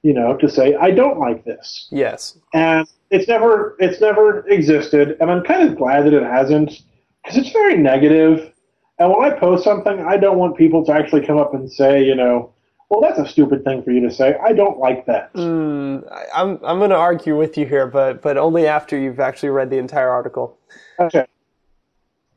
[0.03, 2.37] you know, to say, "I don't like this." yes.
[2.55, 6.81] and it's never it's never existed and i'm kind of glad that it hasn't
[7.23, 8.51] because it's very negative.
[8.99, 12.03] and when i post something i don't want people to actually come up and say
[12.05, 12.51] you know
[12.91, 16.25] well that's a stupid thing for you to say i don't like that Mm, I,
[16.35, 19.71] I'm I'm going to argue with you here, but but only after you've actually read
[19.71, 20.59] the entire article.
[20.99, 21.27] okay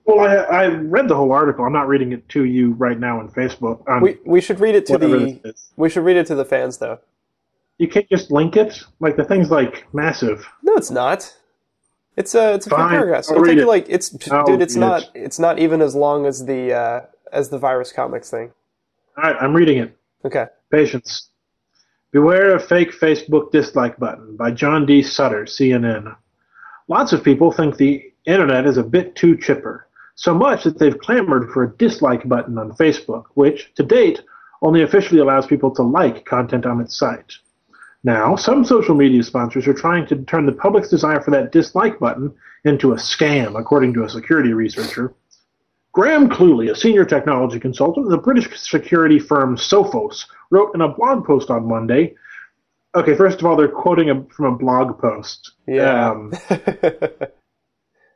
[0.07, 3.19] well I, I read the whole article i'm not reading it to you right now
[3.19, 6.35] on facebook on We we should read it to the we should read it to
[6.35, 6.99] the fans though.
[7.77, 11.35] you can't just link it like the thing's like massive No, it's not.
[12.15, 13.29] It's a it's a few paragraphs.
[13.29, 13.67] I'll It'll take read you it.
[13.67, 14.61] like it's I'll dude.
[14.61, 15.09] It's not it.
[15.13, 18.51] it's not even as long as the uh, as the virus comix thing.
[19.17, 20.47] all right i'm reading it Okay.
[20.71, 21.29] Patience.
[22.11, 25.03] Beware of fake Facebook dislike button by John D.
[25.03, 26.15] Sutter, CNN.
[26.87, 29.86] Lots of people think the internet is a bit too chipper,
[30.17, 34.19] so much that they've clamored for a dislike button on Facebook, which, to date,
[34.63, 37.33] only officially allows people to like content on its site.
[38.03, 41.99] Now, some social media sponsors are trying to turn the public's desire for that dislike
[41.99, 42.33] button
[42.65, 45.13] into a scam, according to a security researcher.
[45.93, 50.87] Graham Cluley, a senior technology consultant at the British security firm Sophos, wrote in a
[50.87, 52.15] blog post on Monday.
[52.95, 55.51] Okay, first of all, they're quoting a, from a blog post.
[55.67, 56.09] Yeah.
[56.09, 56.33] Um,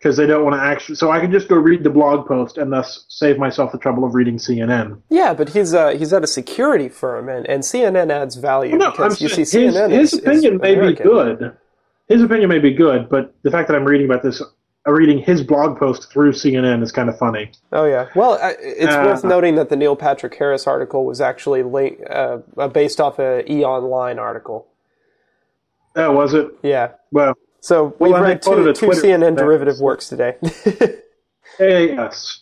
[0.01, 0.95] Because they don't want to actually.
[0.95, 4.03] So I can just go read the blog post and thus save myself the trouble
[4.03, 4.99] of reading CNN.
[5.09, 8.87] yeah, but he's uh he's at a security firm, and, and CNN adds value No,
[8.87, 11.55] I'm because you see his, CNN his is, opinion is may be good.
[12.07, 15.19] His opinion may be good, but the fact that I'm reading about this, uh, reading
[15.19, 17.51] his blog post through CNN is kind of funny.
[17.71, 18.07] Oh yeah.
[18.15, 21.61] Well, it's Uh, worth noting that the Neil Patrick Harris article was actually
[22.09, 24.67] uh, uh, based off a E Online article.
[25.95, 26.47] Oh, was it?
[26.63, 26.93] Yeah.
[27.11, 30.35] Well, So we've Well, read two, two CNN derivative works today.
[31.59, 32.39] AAS.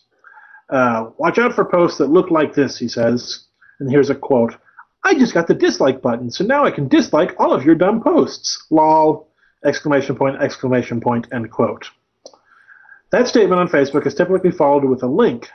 [0.70, 3.44] Uh, watch out for posts that look like this, he says.
[3.80, 4.56] And here's a quote
[5.04, 8.02] I just got the dislike button, so now I can dislike all of your dumb
[8.02, 8.66] posts.
[8.70, 9.28] Lol.
[9.66, 11.90] Exclamation point, exclamation point, end quote.
[13.12, 15.50] That statement on Facebook is typically followed with a link,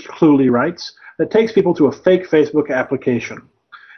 [0.00, 3.42] Cluley writes, that takes people to a fake Facebook application.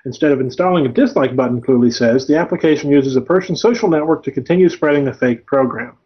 [0.05, 4.25] Instead of installing a dislike button, Cluley says, the application uses a person's social network
[4.25, 5.97] to continue spreading the fake program.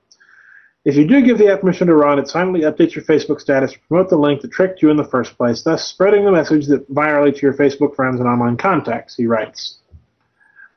[0.85, 3.73] If you do give the app permission to run, it silently updates your Facebook status
[3.73, 6.67] to promote the link that tricked you in the first place, thus spreading the message
[6.67, 9.79] that violates your Facebook friends and online contacts, he writes.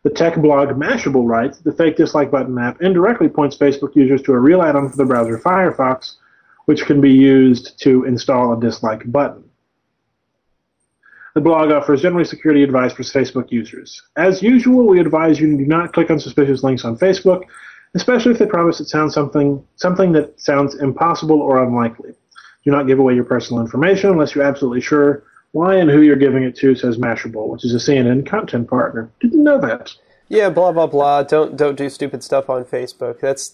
[0.04, 4.22] The tech blog Mashable writes that the fake dislike button app indirectly points Facebook users
[4.24, 6.16] to a real add-on for the browser Firefox,
[6.66, 9.49] which can be used to install a dislike button.
[11.40, 14.02] The blog offers general security advice for Facebook users.
[14.18, 17.44] As usual, we advise you to do not click on suspicious links on Facebook,
[17.96, 22.12] especially if they promise it sounds something something that sounds impossible or unlikely.
[22.66, 25.24] Do not give away your personal information unless you're absolutely sure
[25.54, 29.10] why and who you're giving it to, says Mashable, which is a CNN content partner.
[29.22, 29.94] Didn't know that.
[30.28, 31.24] yeah, blah blah blah.
[31.24, 33.22] Don't don't do stupid stuff on Facebook.
[33.22, 33.54] That's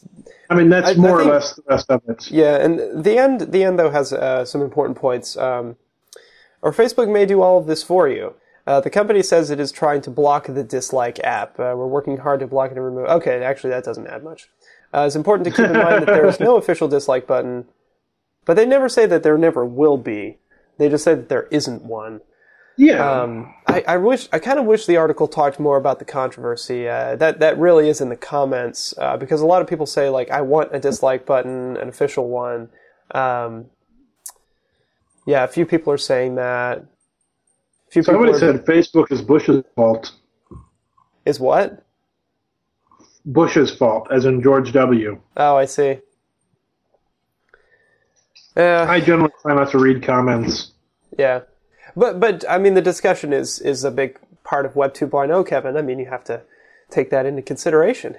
[0.49, 2.31] I mean, that's I- I more think- or less the rest of it.
[2.31, 2.55] yeah.
[2.55, 5.37] And the end the end though has uh, some important points.
[5.37, 5.75] Um,
[6.65, 8.33] or Facebook may do all of this for you.
[8.65, 11.59] Uh, the company says it is trying to block the dislike app.
[11.59, 13.05] Uh, we're working hard to block it and remove.
[13.05, 14.49] Okay, actually, that doesn't add much.
[14.91, 17.65] Uh, it's important to keep in mind that there is no official dislike button,
[18.45, 20.39] but they never say that there never will be.
[20.79, 22.21] They just say that there isn't one.
[22.77, 23.21] Yeah.
[23.21, 26.89] Um, I, I wish I kind of wish the article talked more about the controversy.
[26.89, 30.09] Uh, that that really is in the comments uh, because a lot of people say
[30.09, 32.69] like I want a dislike button, an official one.
[33.11, 33.67] Um,
[35.25, 36.79] yeah, a few people are saying that.
[36.79, 40.11] A few Somebody are, said Facebook is Bush's fault.
[41.25, 41.83] is what?
[43.25, 45.19] Bush's fault, as in George W.
[45.37, 45.99] Oh, I see.
[48.55, 50.71] Yeah, I generally try not to read comments.
[51.17, 51.41] yeah,
[51.95, 55.75] but but I mean the discussion is is a big part of Web 2.0, Kevin.
[55.75, 56.41] I mean you have to
[56.89, 58.15] take that into consideration.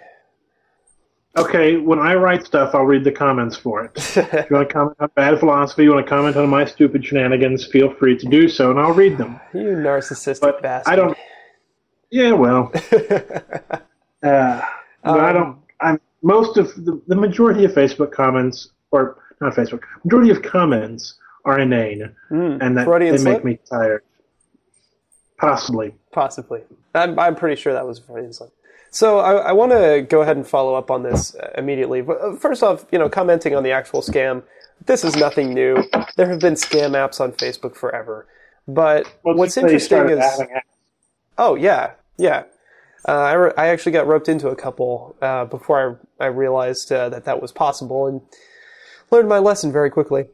[1.37, 3.93] Okay, when I write stuff, I'll read the comments for it.
[4.17, 7.05] if you want to comment on bad philosophy, you want to comment on my stupid
[7.05, 9.39] shenanigans, feel free to do so, and I'll read them.
[9.53, 10.93] You narcissistic But bastard.
[10.93, 11.19] I don't.
[12.11, 12.71] Yeah, well,
[13.03, 13.81] uh,
[14.23, 14.65] but
[15.05, 15.59] I Um, don't.
[15.81, 21.19] I'm most of the, the majority of Facebook comments, or not Facebook, majority of comments
[21.45, 23.45] are inane, Mm, and that Freudian they slip?
[23.45, 24.03] make me tired.
[25.39, 25.95] Possibly.
[26.13, 26.63] Possibly.
[26.95, 28.51] I'm, I'm pretty sure that was Freudian slip.
[28.91, 32.01] So I, I want to go ahead and follow up on this uh, immediately.
[32.03, 34.43] But, uh, First off, you know, commenting on the actual scam.
[34.85, 35.83] This is nothing new.
[36.17, 38.27] There have been scam apps on Facebook forever.
[38.69, 40.43] But Well, what's interesting is,
[41.39, 42.45] oh yeah, yeah.
[43.09, 46.91] Uh, I, re- I actually got roped into a couple uh, before I, I realized
[46.91, 48.21] uh, that that was possible and
[49.11, 50.25] learned my lesson very quickly.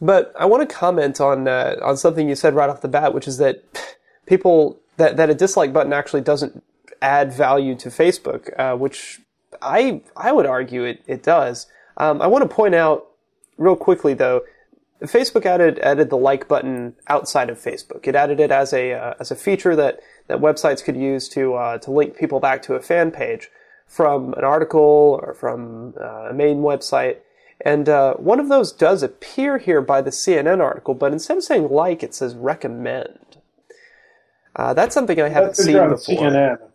[0.00, 3.12] But I want to comment on uh, on something you said right off the bat,
[3.12, 3.64] which is that
[4.26, 6.62] people that that a dislike button actually doesn't
[7.02, 9.20] add value to Facebook, uh, which
[9.62, 11.66] I I would argue it it does.
[11.96, 13.06] Um, I want to point out
[13.56, 14.42] real quickly though,
[15.02, 18.06] Facebook added added the like button outside of Facebook.
[18.06, 21.54] It added it as a uh, as a feature that that websites could use to
[21.54, 23.50] uh, to link people back to a fan page
[23.86, 27.18] from an article or from uh, a main website.
[27.62, 31.42] And uh, one of those does appear here by the CNN article, but instead of
[31.42, 33.36] saying like, it says recommend.
[34.56, 36.30] Uh, that's something I haven't That's seen before.
[36.30, 36.69] CNN.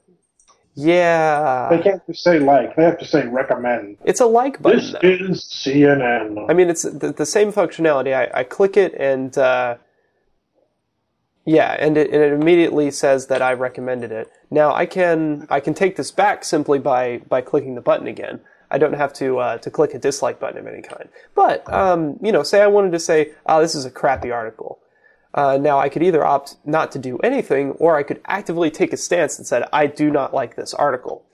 [0.78, 3.98] Yeah, They can't just say like; they have to say recommend.
[4.04, 4.80] it's a like button.
[4.80, 5.00] This though.
[5.08, 6.50] is CNN.
[6.50, 8.14] I mean, it's the, the same functionality.
[8.14, 9.78] I, I click it and uh,
[11.46, 14.30] yeah, and it, and it immediately says that I recommended it.
[14.52, 18.42] Now I can I can take this back simply by by clicking the button again.
[18.70, 21.08] I don't have to uh, to click a dislike button of any kind.
[21.36, 24.80] But um, you know, say I wanted to say, "Oh, this is a crappy article."
[25.36, 28.94] Uh, now I could either opt not to do anything, or I could actively take
[28.94, 31.26] a stance and said, "I do not like this article,"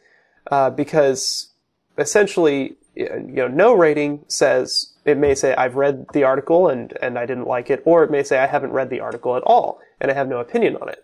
[0.50, 1.52] uh, because
[2.00, 7.18] essentially, you know, no rating says it may say I've read the article and and
[7.20, 9.80] I didn't like it, or it may say I haven't read the article at all
[10.02, 11.04] and I have no opinion on it.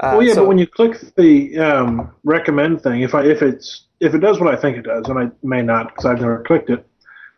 [0.00, 3.40] Uh, well, yeah, so- but when you click the um, recommend thing, if I if
[3.40, 6.20] it's if it does what I think it does, and I may not because I've
[6.20, 6.84] never clicked it,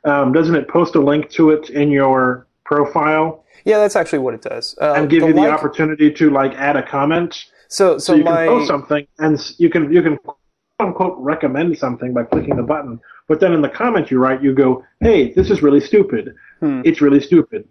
[0.04, 4.34] um, doesn't it post a link to it in your profile yeah, that's actually what
[4.34, 4.76] it does.
[4.80, 7.46] Uh, and give the you the like- opportunity to like add a comment?
[7.68, 10.38] So so, So you my can post something and you can you can quote
[10.78, 13.00] unquote recommend something by clicking the button.
[13.26, 16.34] But then in the comment you write, you go, "Hey, this is really stupid.
[16.60, 16.82] Hmm.
[16.84, 17.66] It's really stupid."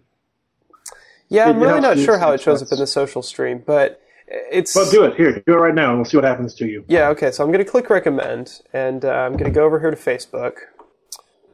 [1.28, 4.74] yeah, I'm really not sure how it shows up in the social stream, but it's
[4.74, 5.42] Well, do it here.
[5.46, 6.84] Do it right now, and we'll see what happens to you.
[6.88, 9.80] Yeah, okay, so I'm going to click recommend, and uh, I'm going to go over
[9.80, 10.54] here to Facebook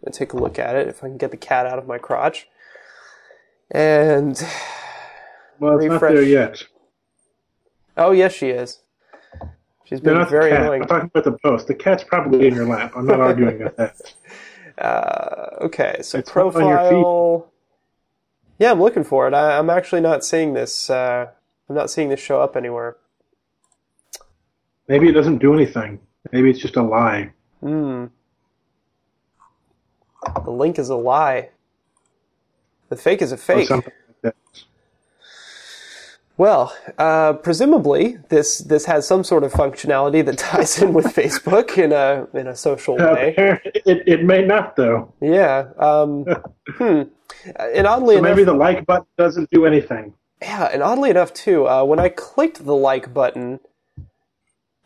[0.02, 1.98] and take a look at it if I can get the cat out of my
[1.98, 2.48] crotch.
[3.70, 4.40] And,
[5.58, 6.00] Well, it's Refresh.
[6.00, 6.62] not there yet.
[7.96, 8.80] oh, yes, she is.
[9.84, 10.82] She's been very annoying.
[10.82, 11.66] I'm talking about the post.
[11.66, 12.92] The cat's probably in your lap.
[12.96, 13.96] I'm not arguing with that.
[14.78, 16.88] Uh, okay, so It's up on your feet.
[16.88, 17.52] profile.
[18.58, 19.34] Yeah, I'm looking for it.
[19.34, 20.88] I, I'm actually not seeing this.
[20.88, 21.26] Uh,
[21.68, 22.96] I'm not seeing this show up anywhere.
[24.88, 26.00] Maybe it doesn't do anything.
[26.32, 27.32] Maybe it's just a lie.
[27.60, 28.06] Hmm.
[30.44, 31.50] The link is a lie.
[32.90, 33.70] The fake is a fake.
[33.70, 34.34] like.
[36.36, 41.76] Well, uh, presumably this this has some sort of functionality that ties in with Facebook
[41.76, 43.34] in a in a social way.
[43.36, 45.12] it, it may not, though.
[45.20, 45.68] Yeah.
[45.78, 46.24] Um,
[46.68, 47.02] hmm.
[47.58, 50.14] And oddly So enough, maybe the like button doesn't do anything.
[50.40, 53.60] yeah, and oddly enough too, uh, when I clicked the like button,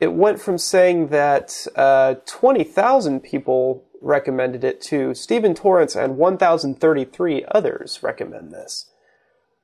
[0.01, 6.17] it went from saying that uh, twenty thousand people recommended it to Stephen Torrance and
[6.17, 8.91] one thousand thirty three others recommend this.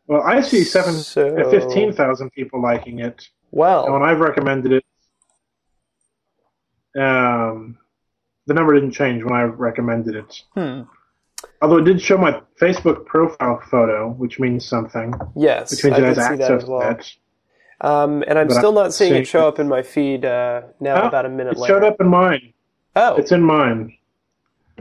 [0.07, 3.05] Well, I see seven, So- uh, 15,000 people liking it.
[3.05, 4.85] And Well, when I've recommended it,
[7.01, 7.79] um,
[8.47, 10.43] the number didn't change when I recommended it.
[10.55, 10.83] hmm.
[11.63, 16.01] Although it did show my Facebook profile photo, which means something, yes, which means I
[16.01, 16.81] it has see that access as to well.
[16.81, 17.13] that.
[17.83, 21.03] Um, and I'm But still not seeing it show up in my feed uh, now.
[21.03, 21.75] Oh, about a minute It later.
[21.75, 22.53] showed up in mine.
[22.97, 23.97] Oh, It's in mine.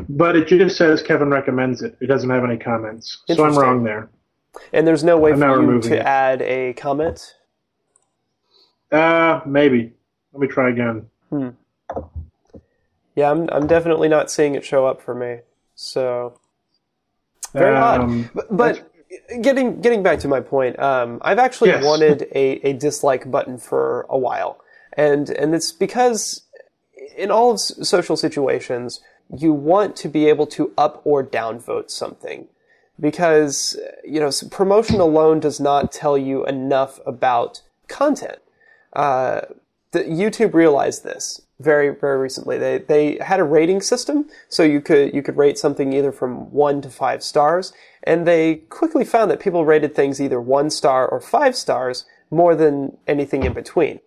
[0.07, 1.97] But it just says Kevin recommends it.
[1.99, 3.19] It doesn't have any comments.
[3.27, 4.09] So I'm wrong there.
[4.73, 6.01] and there's no way I'm for you to it.
[6.05, 7.35] add a comment.
[8.91, 9.93] Uh, maybe.
[10.33, 11.07] Let me try again.
[13.15, 15.39] Yeah, I'm I'm definitely not seeing it show up for me.
[15.75, 16.39] So
[17.53, 18.01] very odd.
[18.01, 18.91] Um, But, but
[19.41, 21.83] getting getting back to my point, um, I've actually Yes.
[21.83, 24.61] wanted a, a dislike button for a while,
[24.93, 26.43] and and it's because
[27.17, 29.01] in all of social situations,
[29.37, 32.47] you want to be able to up or downvote something,
[32.99, 38.39] because you know promotion alone does not tell you enough about content.
[38.93, 39.41] Uh,
[39.91, 42.57] the, YouTube realized this very very recently.
[42.57, 46.51] They they had a rating system, so you could you could rate something either from
[46.51, 47.73] one to five stars,
[48.03, 52.55] and they quickly found that people rated things either one star or five stars more
[52.55, 53.99] than anything in between.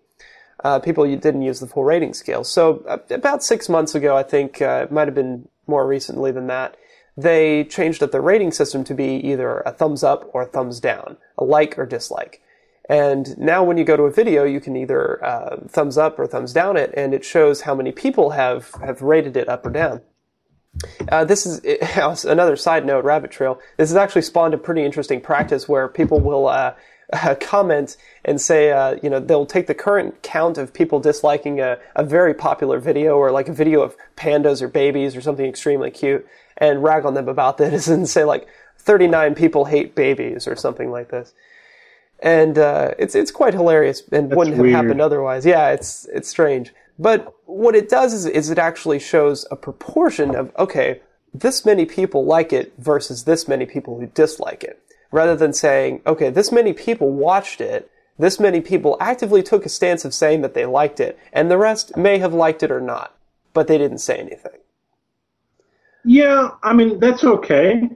[0.62, 2.44] Uh, people didn't use the full rating scale.
[2.44, 6.32] So uh, about six months ago, I think uh, it might have been more recently
[6.32, 6.76] than that.
[7.16, 10.80] They changed up the rating system to be either a thumbs up or a thumbs
[10.80, 12.40] down, a like or dislike.
[12.88, 16.26] And now when you go to a video, you can either uh, thumbs up or
[16.26, 19.70] thumbs down it, and it shows how many people have, have rated it up or
[19.70, 20.00] down.
[21.10, 21.80] Uh, this is it,
[22.24, 23.58] another side note, rabbit trail.
[23.76, 26.74] This has actually spawned a pretty interesting practice where people will uh,
[27.12, 31.60] uh, comment and say, uh, you know, they'll take the current count of people disliking
[31.60, 35.46] a, a very popular video or like a video of pandas or babies or something
[35.46, 38.46] extremely cute and rag on them about this and say like
[38.78, 41.32] 39 people hate babies or something like this
[42.22, 44.76] and uh, it's it's quite hilarious and wouldn't have weird.
[44.76, 45.44] happened otherwise.
[45.44, 46.72] Yeah, it's it's strange.
[46.98, 51.00] But what it does is, is it actually shows a proportion of okay,
[51.34, 54.80] this many people like it versus this many people who dislike it,
[55.12, 59.68] rather than saying okay, this many people watched it, this many people actively took a
[59.68, 62.80] stance of saying that they liked it, and the rest may have liked it or
[62.80, 63.14] not,
[63.52, 64.58] but they didn't say anything.
[66.04, 67.88] Yeah, I mean that's okay,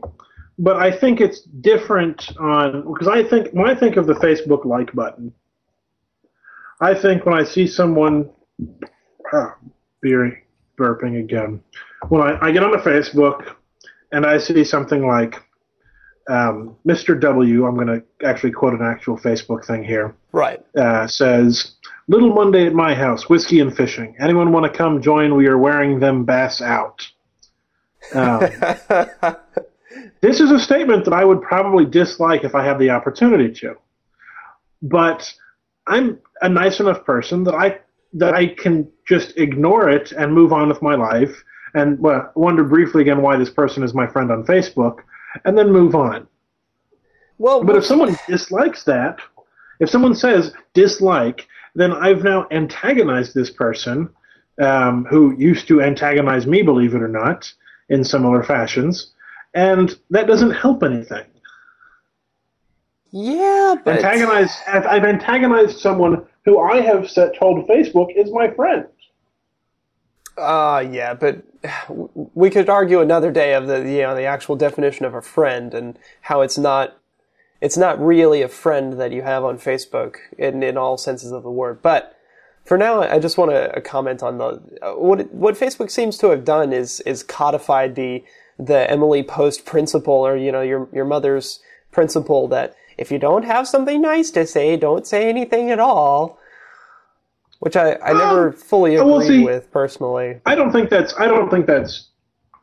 [0.59, 4.65] but I think it's different on because I think when I think of the Facebook
[4.65, 5.33] like button,
[6.81, 8.31] I think when I see someone,
[9.33, 9.57] ah,
[10.01, 10.45] beery
[10.79, 11.63] burping again.
[12.09, 13.55] When I, I get on the Facebook
[14.13, 15.43] and I see something like
[16.29, 17.19] um, Mr.
[17.21, 20.61] W, I'm going to actually quote an actual Facebook thing here Right.
[20.77, 21.77] uh, says,
[22.09, 24.17] Little Monday at my house, whiskey and fishing.
[24.21, 25.35] Anyone want to come join?
[25.37, 27.07] We are wearing them bass out.
[28.15, 28.41] Um,
[30.21, 33.77] this is a statement that I would probably dislike if I had the opportunity to.
[34.83, 35.33] But
[35.87, 37.81] I'm a nice enough person that I
[38.13, 41.43] that I can just ignore it and move on with my life
[41.75, 44.99] and well, wonder briefly again why this person is my friend on Facebook
[45.45, 46.27] and then move on.
[47.39, 49.19] Well, But if someone dislikes that,
[49.81, 54.09] if someone says dislike, then I've now antagonized this person
[54.61, 57.53] um, who used to antagonize me, believe it or not,
[57.91, 59.13] in similar fashions,
[59.55, 61.25] and that doesn't help anything.
[63.11, 68.51] yeah, but Antagonize, I've I've antagonized someone who I have set, told Facebook is my
[68.51, 68.87] friend.
[70.37, 71.43] Uh, yeah, but
[72.35, 75.73] we could argue another day of the you know the actual definition of a friend
[75.73, 76.99] and how it's not
[77.61, 81.43] it's not really a friend that you have on Facebook in in all senses of
[81.43, 81.81] the word.
[81.81, 82.17] But
[82.65, 84.61] for now, I just want to comment on the
[84.97, 88.25] what what Facebook seems to have done is is codified the
[88.59, 91.61] the Emily Post principle or you know your your mother's
[91.93, 96.39] principle that if you don't have something nice to say, don't say anything at all.
[97.61, 100.41] Which I, I never fully well, agree see- with personally.
[100.47, 102.09] I don't think that's I don't think that's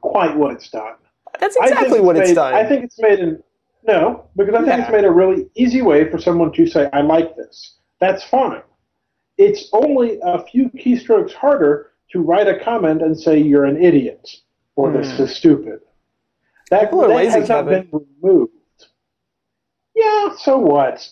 [0.02, 0.96] quite what it's done.
[1.40, 2.54] That's exactly what it's made, done.
[2.54, 3.44] I think it's made an
[3.86, 7.02] no, because I think it's made a really easy way for someone to say, I
[7.02, 7.80] like this.
[8.00, 8.62] That's fine.
[9.38, 14.30] It's only a few keystrokes harder to write a comment and say you're an idiot
[14.76, 15.80] or this is stupid.
[16.70, 17.02] That, Hmm.
[17.02, 18.52] That lazy, has not been removed.
[19.96, 21.08] Yeah, so what?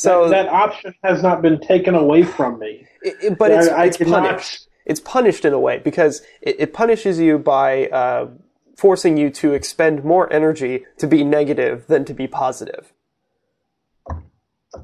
[0.00, 2.86] So, that, that option has not been taken away from me.
[3.02, 4.66] it- but it's, I- I it's cannot- punished.
[4.86, 8.28] It's punished in a way because it, it punishes you by uh,
[8.76, 12.92] forcing you to expend more energy to be negative than to be positive.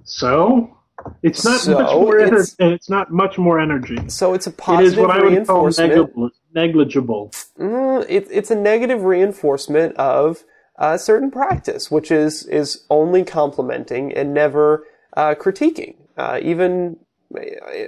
[0.05, 0.77] So
[1.23, 2.53] it's not So much more it's- energy.
[2.61, 3.99] and It's not much more energy.
[4.09, 5.91] So it's a It is positive what I would call reinforcement.
[5.91, 6.31] negligible.
[6.55, 7.31] negligible.
[7.59, 10.45] Mm, it, it's a negative reinforcement of
[10.79, 14.85] a certain practice, which is is only complimenting and never
[15.17, 16.97] uh, critiquing, uh, even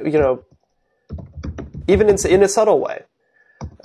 [0.05, 0.45] you know,
[1.87, 3.03] even in, in a subtle way.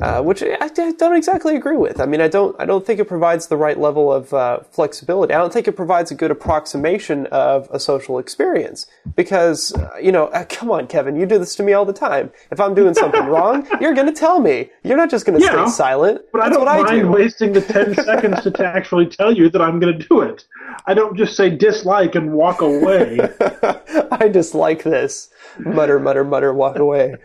[0.01, 1.99] Uh, which I, I don't exactly agree with.
[1.99, 5.33] I mean, I don't I don't think it provides the right level of uh, flexibility.
[5.33, 10.11] I don't think it provides a good approximation of a social experience because uh, you
[10.11, 12.31] know, uh, come on, Kevin, you do this to me all the time.
[12.51, 14.69] If I'm doing something wrong, you're going to tell me.
[14.83, 16.21] You're not just going to Yeah, stay silent.
[16.31, 17.07] But I don't what I mind do.
[17.11, 20.45] wasting the 10 seconds to, actually tell you that I'm going to do it.
[20.87, 23.19] I don't just say dislike and walk away.
[24.11, 25.29] I dislike this.
[25.59, 27.15] Mutter, mutter, mutter, walk away.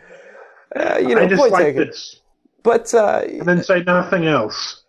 [0.76, 1.86] Uh, you know, I point dislike taken.
[1.86, 2.20] this.
[2.68, 4.82] But uh, And then say nothing else.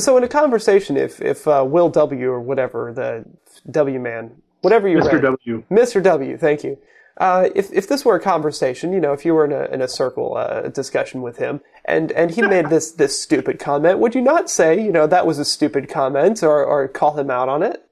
[0.00, 3.24] so in a conversation, if if uh, Will W or whatever the
[3.70, 5.12] W man, whatever you Mr.
[5.14, 5.64] read, W.
[5.70, 6.02] Mr.
[6.02, 6.76] W, thank you.
[7.16, 9.80] Uh, if if this were a conversation, you know, if you were in a in
[9.80, 14.14] a circle uh, discussion with him, and and he made this this stupid comment, would
[14.14, 17.48] you not say, you know, that was a stupid comment, or or call him out
[17.48, 17.82] on it?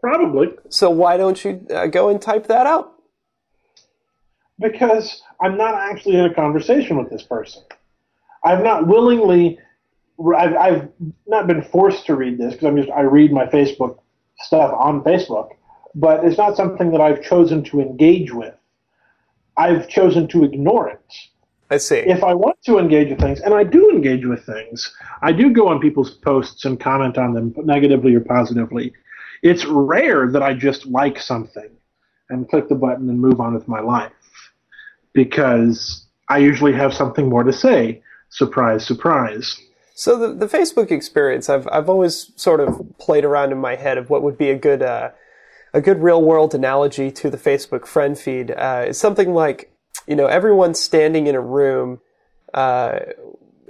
[0.00, 0.48] Probably.
[0.70, 2.94] So why don't you uh, go and type that out?
[4.58, 7.62] Because I'm not actually in a conversation with this person.
[8.44, 9.58] I've not willingly,
[10.36, 10.88] I've, I've
[11.26, 13.98] not been forced to read this because I'm just, I read my Facebook
[14.38, 15.50] stuff on Facebook,
[15.94, 18.54] but it's not something that I've chosen to engage with.
[19.56, 21.14] I've chosen to ignore it.
[21.72, 21.98] I see.
[21.98, 25.50] if I want to engage with things, and I do engage with things, I do
[25.50, 28.92] go on people's posts and comment on them negatively or positively.
[29.42, 31.70] It's rare that I just like something
[32.28, 34.12] and click the button and move on with my life
[35.12, 38.02] because I usually have something more to say.
[38.30, 39.60] Surprise, surprise.
[39.94, 43.98] So the, the Facebook experience, I've I've always sort of played around in my head
[43.98, 45.10] of what would be a good uh,
[45.74, 48.50] a good real world analogy to the Facebook friend feed.
[48.50, 49.72] Uh, it's something like
[50.06, 52.00] you know everyone's standing in a room
[52.54, 53.00] uh,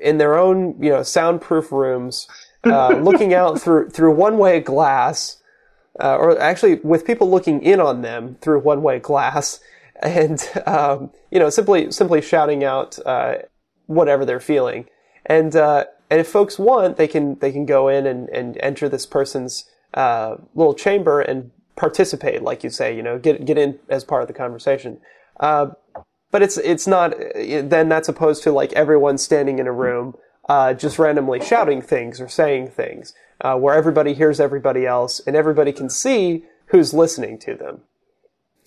[0.01, 2.29] in their own you know soundproof rooms,
[2.65, 5.39] uh, looking out through through one way glass,
[6.01, 9.61] uh, or actually with people looking in on them through one way glass,
[10.03, 13.35] and um, you know simply simply shouting out uh,
[13.91, 14.87] whatever they're feeling.
[15.27, 18.89] And uh, and if folks want, they can they can go in and, and enter
[18.89, 19.65] this person's
[19.95, 24.23] uh, little chamber and participate, like you say, you know, get get in as part
[24.23, 25.01] of the conversation.
[25.39, 25.71] Uh,
[26.31, 30.15] but it's it's not then that's opposed to like everyone standing in a room
[30.49, 35.37] uh, just randomly shouting things or saying things, uh, where everybody hears everybody else and
[35.37, 37.81] everybody can see who's listening to them.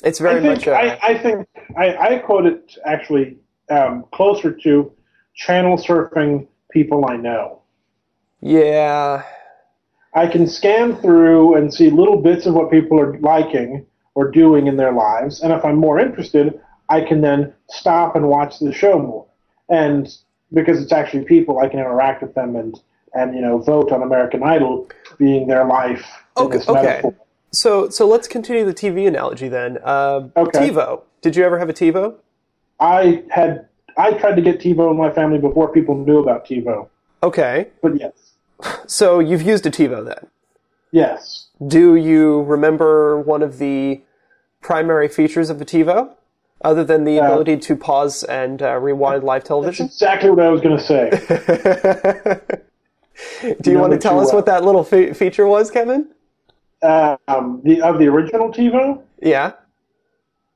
[0.03, 0.67] It's very I think, much.
[0.67, 1.47] uh, I, I think
[1.78, 3.38] I, I quote it actually
[3.69, 4.91] um, closer to
[5.36, 7.62] channel surfing people I know.
[8.42, 9.24] yeah,
[10.14, 14.68] I can scan through and see little bits of what people are liking or doing
[14.68, 16.60] in their lives, and if I'm more interested,
[16.90, 19.26] I can then stop and watch the show more.
[19.70, 20.08] And
[20.54, 22.80] because it's actually people, I can interact with them and
[23.16, 26.06] and you know vote on American Idol being their life.
[26.38, 27.02] in Okay, this okay.
[27.52, 29.78] So so let's continue the TV analogy then.
[29.84, 30.70] Uh, Okay.
[30.70, 31.02] TiVo.
[31.22, 32.16] Did you ever have a TiVo?
[32.80, 33.68] I had
[33.98, 36.88] I tried to get TiVo in my family before people knew about TiVo,
[37.22, 37.68] Okay.
[37.82, 38.14] but yes,
[38.88, 40.28] So you've used a TiVo then.
[40.91, 41.48] yes.
[41.66, 44.02] Do you remember one of the
[44.62, 46.14] primary features of a TiVo,
[46.62, 49.86] other than the ability to pause and uh, rewind live That's television?
[49.88, 51.10] exactly what I was going to say.
[53.62, 56.08] Do you want to tell us uh, what that little fe- feature was, Kevin?
[56.82, 59.54] um, the of the original TiVo, Yeah.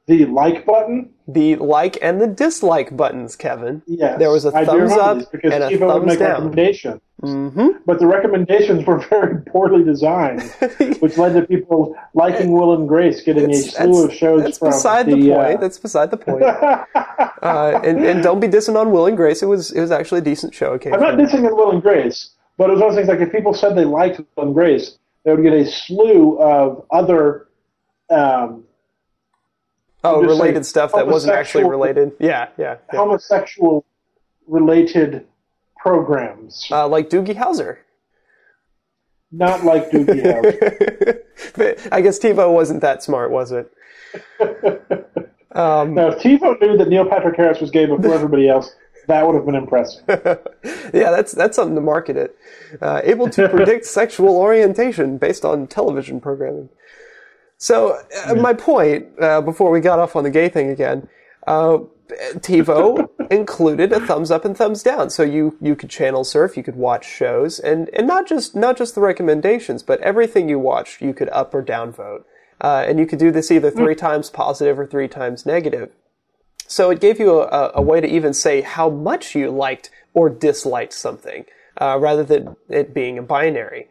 [0.08, 1.10] The like button.
[1.28, 3.82] The like and the dislike buttons, Kevin.
[3.86, 6.30] Yes, There was a thumbs up because and a thumbs make down.
[6.48, 7.70] recommendations, Mm-hmm.
[7.86, 10.42] but the recommendations were very poorly designed,
[11.00, 14.70] which led to people liking Will and Grace getting a slew of shows that's from
[14.70, 15.58] beside the, the, point.
[15.58, 16.44] uh, That's beside the point.
[16.94, 19.42] uh, and, and don't be dissing on Will and Grace.
[19.42, 20.74] It was it was actually a decent show.
[20.86, 23.28] I'm not dissing on Will and Grace, but it was one of those things like
[23.28, 27.48] if people said they liked Will and Grace, they would get a slew of other
[28.12, 28.64] um,
[30.04, 32.14] Oh, related stuff that wasn't actually related.
[32.20, 32.78] Yeah, yeah.
[32.94, 33.00] yeah.
[33.00, 33.84] homosexual
[34.48, 35.26] related
[35.78, 37.78] programs, Uh, like Doogie Howser.
[39.32, 41.20] not like Doogie Howser.
[41.56, 43.72] But I guess TiVo wasn't that smart, was it?
[45.52, 48.74] Um, Now, if TiVo knew that Neil Patrick Harris was gay before everybody else,
[49.08, 50.04] that would have been impressive.
[50.94, 52.36] yeah, that's that's something to market it.
[52.82, 56.70] Uh, able to predict sexual orientation based on television programming.
[57.58, 61.08] So uh, my point uh, before we got off on the gay thing again,
[61.48, 61.80] uh,
[62.10, 66.64] TiVo included a thumbs up and thumbs down, so you you could channel surf, you
[66.64, 71.02] could watch shows, and and not just not just the recommendations, but everything you watched,
[71.02, 72.26] you could up or down vote,
[72.62, 75.90] uh, and you could do this either three times positive or three times negative.
[76.68, 80.30] So it gave you a, a way to even say how much you liked or
[80.30, 81.46] disliked something,
[81.80, 83.88] uh, rather than it being a binary.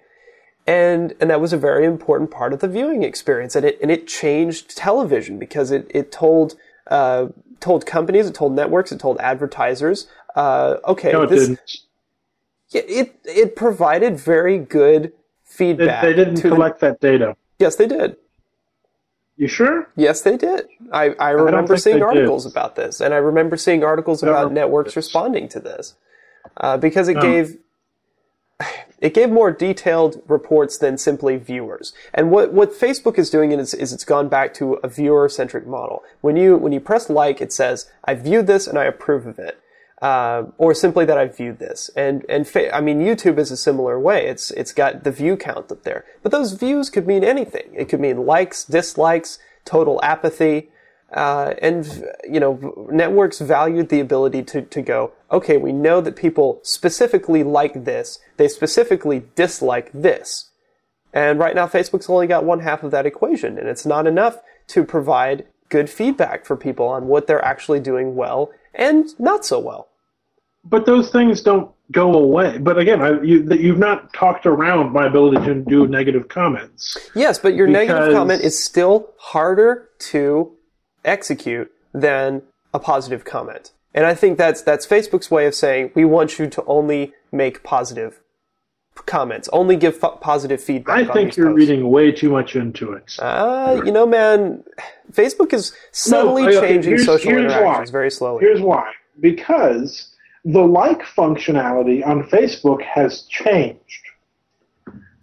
[0.66, 3.90] And and that was a very important part of the viewing experience, and it and
[3.90, 6.56] it changed television because it it told
[6.88, 7.28] uh,
[7.60, 11.76] told companies, it told networks, it told advertisers uh, okay, No, it this, didn't.
[12.70, 15.12] Yeah, it it provided very good
[15.44, 16.02] feedback.
[16.02, 17.36] they didn't to the- collect that data.
[17.58, 18.16] yes, they did.
[19.38, 19.88] You sure?
[19.96, 20.66] Yes, they did.
[20.92, 22.52] I, I remember think seeing articles did.
[22.52, 25.94] about this, and I remember seeing articles about networks responding to this
[26.56, 27.58] uh, because it gave
[29.06, 31.92] it gave more detailed reports than simply viewers.
[32.12, 35.64] And what what Facebook is doing is, is it's gone back to a viewer centric
[35.64, 36.02] model.
[36.22, 39.38] When you when you press like, it says I viewed this and I approve of
[39.38, 39.60] it.
[40.02, 43.56] Uh, or simply that I viewed this, and and fa- I mean YouTube is a
[43.56, 44.26] similar way.
[44.26, 47.68] It's it's got the view count up there, but those views could mean anything.
[47.72, 50.68] It could mean likes, dislikes, total apathy,
[51.12, 55.12] uh, and you know networks valued the ability to to go.
[55.30, 58.18] Okay, we know that people specifically like this.
[58.36, 60.50] They specifically dislike this,
[61.12, 64.38] and right now Facebook's only got one half of that equation, and it's not enough
[64.68, 69.58] to provide good feedback for people on what they're actually doing well and not so
[69.58, 69.88] well.
[70.64, 72.58] But those things don't go away.
[72.58, 76.96] But again, I, you, you've not talked around my ability to do negative comments.
[77.14, 80.55] Yes, but your negative comment is still harder to
[81.06, 82.42] execute than
[82.74, 83.72] a positive comment.
[83.94, 87.62] And I think that's that's Facebook's way of saying we want you to only make
[87.62, 88.20] positive
[89.06, 91.08] comments, only give f- positive feedback.
[91.08, 91.58] I think you're posts.
[91.68, 93.14] reading way too much into it.
[93.18, 94.64] Uh, you know, man,
[95.12, 97.92] Facebook is subtly No, okay, changing social here's interactions why.
[97.92, 98.44] very slowly.
[98.44, 98.92] Here's why.
[99.20, 100.10] Because
[100.44, 104.02] the like functionality on Facebook has changed.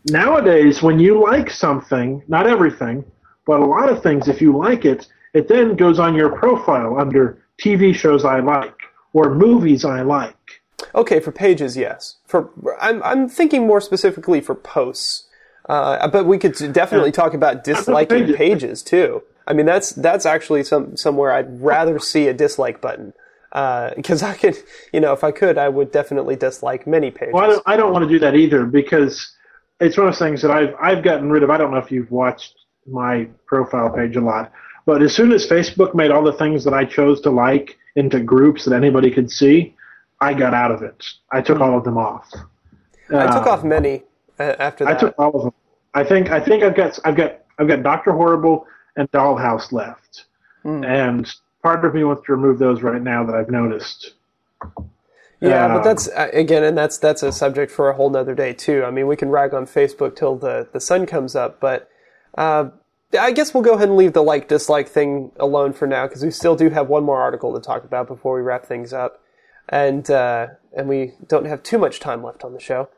[0.10, 3.06] Nowadays, when you like something, not everything,
[3.46, 7.00] but a lot of things, if you like it, it then goes on your profile
[7.00, 8.76] under TV shows I like
[9.14, 10.62] or movies I like.
[10.96, 12.18] Okay, for pages, yes.
[12.26, 15.28] For I'm I'm thinking more specifically for posts.
[15.68, 18.84] Uh, but we could definitely talk about disliking pages.
[18.84, 19.24] too.
[19.48, 23.14] I mean, that's that's actually some somewhere I'd rather see a dislike button
[23.52, 24.58] because I could,
[24.92, 27.34] you know, if I could, I would definitely dislike many pages.
[27.34, 29.36] Well, I don't, I don't want to do that either because
[29.80, 31.50] it's one of those things that I've I've gotten rid of.
[31.50, 32.56] I don't know if you've watched
[32.88, 34.52] my profile page a lot,
[34.86, 38.20] but as soon as Facebook made all the things that I chose to like into
[38.20, 39.76] groups that anybody could see,
[40.22, 41.04] I got out of it.
[41.32, 42.28] I took all of them off.
[43.10, 44.04] I took Uh, off many
[44.40, 44.98] uh, after that.
[44.98, 45.54] I took all of them.
[45.94, 48.66] I think I think I've got I've got I've got Doctor Horrible
[48.96, 50.26] and Dollhouse left,
[50.64, 50.84] Hmm.
[50.84, 51.30] and
[51.62, 54.14] part of me wants to remove those right now that I've noticed.
[55.40, 58.34] Yeah, Uh, but that's uh, again, and that's that's a subject for a whole nother
[58.34, 58.84] day too.
[58.86, 61.90] I mean, we can rag on Facebook till the the sun comes up, but
[62.38, 62.70] uh,
[63.20, 66.24] I guess we'll go ahead and leave the like dislike thing alone for now because
[66.24, 69.22] we still do have one more article to talk about before we wrap things up,
[69.70, 72.90] and uh, and we don't have too much time left on the show.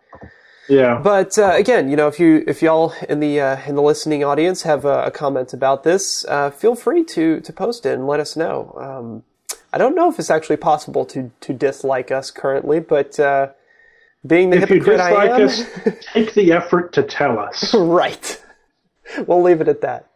[0.67, 0.99] Yeah.
[1.03, 4.23] But uh, again, you know, if you if y'all in the uh, in the listening
[4.23, 8.07] audience have a, a comment about this, uh, feel free to to post it and
[8.07, 8.75] let us know.
[8.79, 9.23] Um,
[9.71, 13.49] I don't know if it's actually possible to to dislike us currently, but uh,
[14.25, 17.73] being the if you hypocrite I dislike am, us, take the effort to tell us.
[17.75, 18.41] right?
[19.27, 20.09] We'll leave it at that.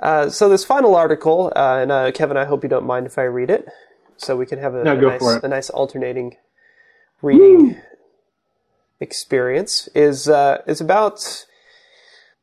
[0.00, 3.18] Uh, so this final article, uh, and uh, Kevin, I hope you don't mind if
[3.18, 3.68] I read it,
[4.16, 6.36] so we can have a, No, a nice a nice alternating
[7.20, 7.76] reading
[9.00, 9.88] experience.
[9.94, 11.46] is uh, is about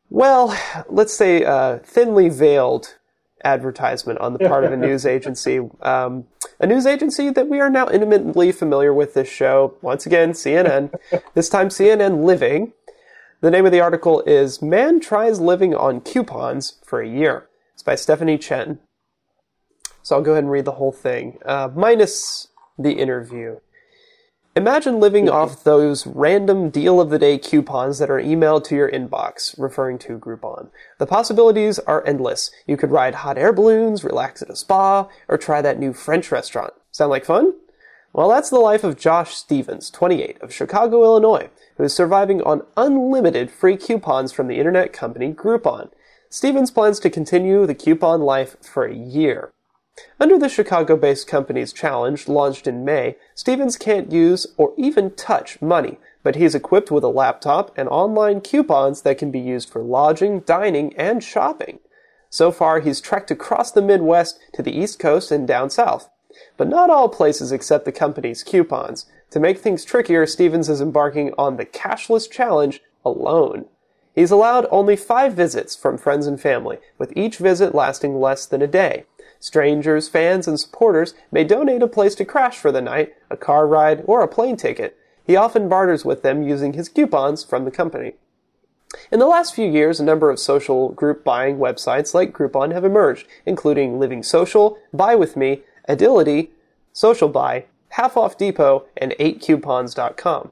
[0.09, 0.57] well,
[0.87, 2.95] let's say uh, thinly veiled
[3.43, 5.59] advertisement on the part of a news agency.
[5.81, 6.25] Um,
[6.59, 9.77] a news agency that we are now intimately familiar with this show.
[9.81, 10.93] Once again, CNN.
[11.33, 12.73] this time, CNN Living.
[13.41, 17.47] The name of the article is Man Tries Living on Coupons for a Year.
[17.73, 18.79] It's by Stephanie Chen.
[20.03, 23.59] So I'll go ahead and read the whole thing, uh, minus the interview.
[24.57, 28.91] Imagine living off those random deal of the day coupons that are emailed to your
[28.91, 30.69] inbox, referring to Groupon.
[30.97, 32.51] The possibilities are endless.
[32.67, 36.29] You could ride hot air balloons, relax at a spa, or try that new French
[36.29, 36.73] restaurant.
[36.91, 37.53] Sound like fun?
[38.11, 42.65] Well, that's the life of Josh Stevens, 28, of Chicago, Illinois, who is surviving on
[42.75, 45.91] unlimited free coupons from the internet company Groupon.
[46.27, 49.51] Stevens plans to continue the coupon life for a year.
[50.19, 55.61] Under the Chicago based company's challenge, launched in May, Stevens can't use or even touch
[55.61, 59.83] money, but he's equipped with a laptop and online coupons that can be used for
[59.83, 61.79] lodging, dining, and shopping.
[62.29, 66.09] So far, he's trekked across the Midwest to the East Coast and down south.
[66.59, 69.05] But not all places accept the company's coupons.
[69.29, 73.63] To make things trickier, Stevens is embarking on the cashless challenge alone.
[74.13, 78.61] He's allowed only five visits from friends and family, with each visit lasting less than
[78.61, 79.05] a day.
[79.39, 83.65] Strangers, fans, and supporters may donate a place to crash for the night, a car
[83.65, 84.97] ride, or a plane ticket.
[85.25, 88.15] He often barters with them using his coupons from the company.
[89.13, 92.83] In the last few years, a number of social group buying websites like Groupon have
[92.83, 96.49] emerged, including Living Social, Buy With Me, Adility,
[96.93, 100.51] Social Buy, Half Off Depot, and 8coupons.com.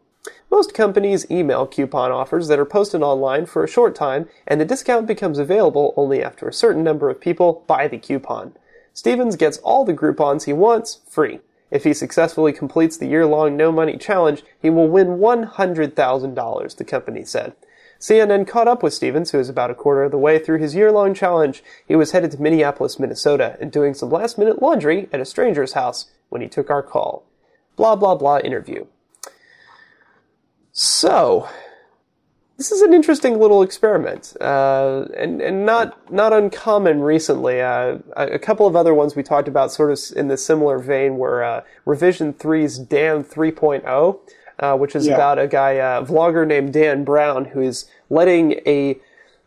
[0.49, 4.65] Most companies email coupon offers that are posted online for a short time, and the
[4.65, 8.53] discount becomes available only after a certain number of people buy the coupon.
[8.93, 11.39] Stevens gets all the Groupons he wants free.
[11.69, 17.23] If he successfully completes the year-long no money challenge, he will win $100,000, the company
[17.23, 17.53] said.
[17.99, 20.75] CNN caught up with Stevens, who is about a quarter of the way through his
[20.75, 21.63] year-long challenge.
[21.87, 26.11] He was headed to Minneapolis, Minnesota, and doing some last-minute laundry at a stranger's house
[26.29, 27.25] when he took our call.
[27.75, 28.85] Blah blah blah interview.
[30.71, 31.49] So,
[32.57, 37.61] this is an interesting little experiment, uh, and and not not uncommon recently.
[37.61, 40.79] Uh, a, a couple of other ones we talked about, sort of in the similar
[40.79, 44.19] vein, were uh, Revision 3's Dan 3.0,
[44.59, 45.15] uh, which is Yeah.
[45.15, 48.99] about a guy, a vlogger named Dan Brown, who is letting a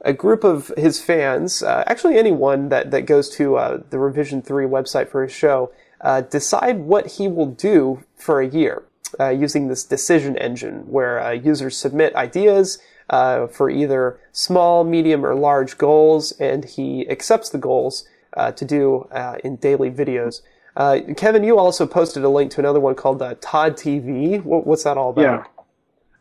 [0.03, 4.41] a group of his fans, uh, actually anyone that that goes to uh, the Revision
[4.41, 8.83] 3 website for his show, uh, decide what he will do for a year
[9.19, 12.79] uh, using this decision engine where uh, users submit ideas
[13.11, 18.65] uh, for either small, medium, or large goals, and he accepts the goals uh, to
[18.65, 20.43] do uh, in daily videos.
[20.77, 24.43] Uh, Kevin, you also posted a link to another one called uh, Todd TV.
[24.43, 25.23] What, what's that all about?
[25.23, 25.45] Yeah.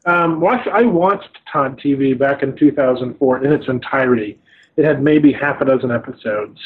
[0.06, 4.40] Um, watch, I watched Todd TV back in 2004 in its entirety.
[4.78, 6.60] It had maybe half a dozen episodes.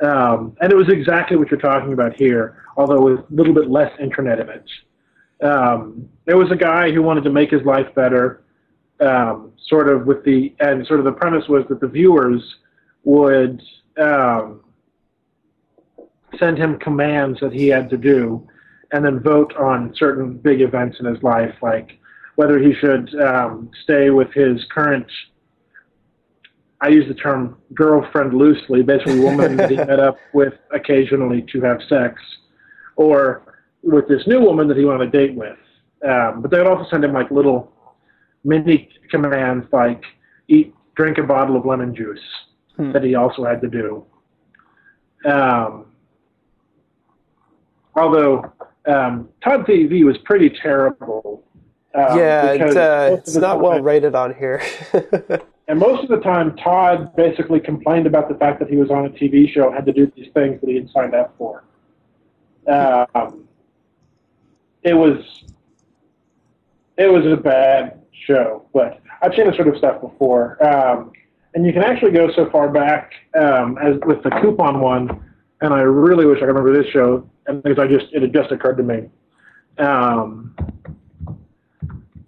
[0.00, 3.70] Um, and it was exactly what you're talking about here, although with a little bit
[3.70, 5.44] less internet in it.
[5.44, 8.42] Um, there was a guy who wanted to make his life better,
[9.00, 12.42] um, sort of with the, and sort of the premise was that the viewers
[13.04, 13.60] would
[14.00, 14.60] um,
[16.38, 18.46] send him commands that he had to do,
[18.92, 21.98] and then vote on certain big events in his life, like
[22.36, 25.06] whether he should um, stay with his current.
[26.80, 31.42] I use the term girlfriend loosely, basically a woman that he met up with occasionally
[31.52, 32.20] to have sex,
[32.96, 33.42] or
[33.82, 35.58] with this new woman that he went on a date with.
[36.08, 37.72] Um, but they would also send him like little
[38.44, 40.02] mini commands like
[40.48, 42.18] eat, drink a bottle of lemon juice
[42.78, 44.04] that he also had to do.
[45.24, 45.91] Um,
[47.96, 48.52] although
[48.86, 51.44] um, Todd TV was pretty terrible.
[51.94, 54.62] um, Yeah, uh, it's not time- well rated on here.
[55.68, 59.06] And most of the time, Todd basically complained about the fact that he was on
[59.06, 61.64] a TV show and had to do these things that he had signed up for.
[62.66, 63.48] Um,
[64.82, 65.44] it was
[66.98, 70.62] it was a bad show, but I've seen this sort of stuff before.
[70.62, 71.12] Um,
[71.54, 75.24] and you can actually go so far back um, as with the coupon one.
[75.62, 78.32] And I really wish I could remember this show, and because I just it had
[78.32, 79.08] just occurred to me.
[79.78, 80.54] Um,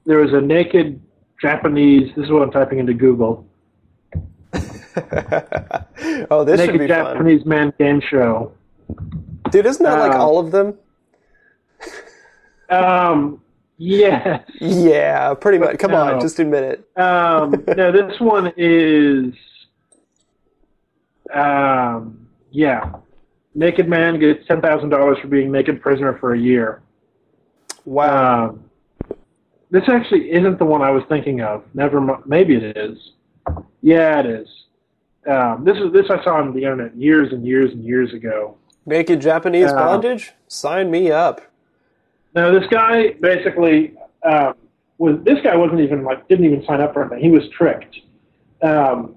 [0.07, 1.01] there was a naked
[1.43, 2.15] Japanese.
[2.17, 3.45] This is what I'm typing into Google.
[6.31, 6.89] oh, this should naked be fun.
[6.89, 8.53] Japanese man game show.
[9.51, 10.79] Dude, isn't that like Uh, all of them?
[12.71, 13.43] Um,
[13.77, 14.43] yes.
[14.59, 15.79] Yeah, pretty much.
[15.79, 16.89] Come on, just admit it.
[16.99, 19.35] Um, no, this one is.
[21.33, 22.91] Um, yeah.
[23.55, 26.83] Naked man gets ten thousand dollars for being naked prisoner for a year.
[27.85, 28.49] Wow.
[28.49, 28.65] Um,
[29.71, 31.65] this actually isn't the one I was thinking of.
[31.75, 32.97] Never, maybe it is.
[33.83, 34.49] Yeah, it is.
[35.29, 38.57] Um, this is this I saw on the internet years and years and years ago.
[38.87, 40.33] Naked Japanese uh, bondage?
[40.49, 41.41] Sign me up.
[42.35, 44.55] Now this guy basically um,
[44.99, 47.21] was this guy wasn't even like didn't even sign up for anything.
[47.21, 47.97] He was tricked
[48.63, 49.15] um,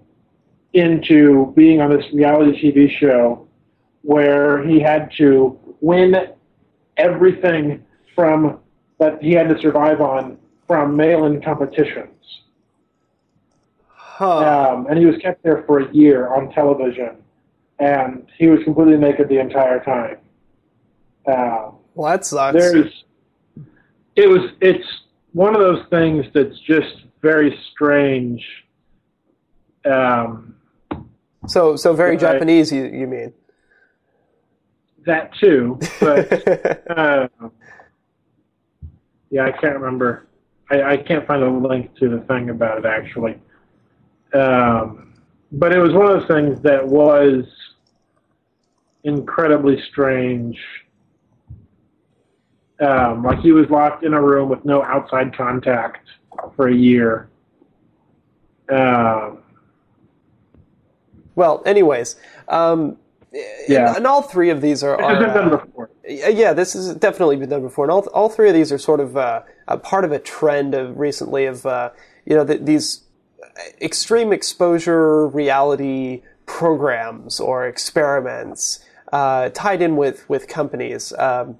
[0.73, 3.46] into being on this reality TV show
[4.07, 6.15] where he had to win
[6.95, 7.83] everything
[8.15, 8.57] from
[8.99, 12.13] that he had to survive on from mail-in competitions.
[13.89, 14.37] Huh.
[14.37, 17.17] Um, and he was kept there for a year on television,
[17.79, 20.17] and he was completely naked the entire time.
[21.27, 22.57] Um, well, that sucks.
[22.57, 23.03] there's
[24.15, 24.87] it was it's
[25.33, 28.41] one of those things that's just very strange
[29.83, 30.55] um
[31.47, 32.15] So, so very.
[32.17, 33.33] Japanese, you, you mean?
[35.07, 37.27] That too but uh,
[39.29, 40.27] yeah i can't remember.
[40.69, 43.39] I, I can't find a link to the thing about it actually.
[44.33, 45.07] Um
[45.51, 47.45] but it was one of those things that was
[49.03, 50.59] incredibly strange.
[52.79, 56.05] Um, like he was locked in a room with no outside contact
[56.55, 57.29] for a year.
[58.69, 59.39] Um,
[61.35, 62.17] well, anyways,
[62.49, 62.97] um,
[63.67, 63.89] Yeah.
[63.89, 65.89] and, and all three of these are, it has are been done uh, before.
[66.07, 68.99] yeah, this has definitely been done before, and all, all three of these are sort
[68.99, 71.91] of uh, a part of a trend of recently of uh,
[72.25, 73.03] you know th- these
[73.81, 78.79] extreme exposure reality programs or experiments
[79.11, 81.13] uh, tied in with with companies.
[81.13, 81.57] Um,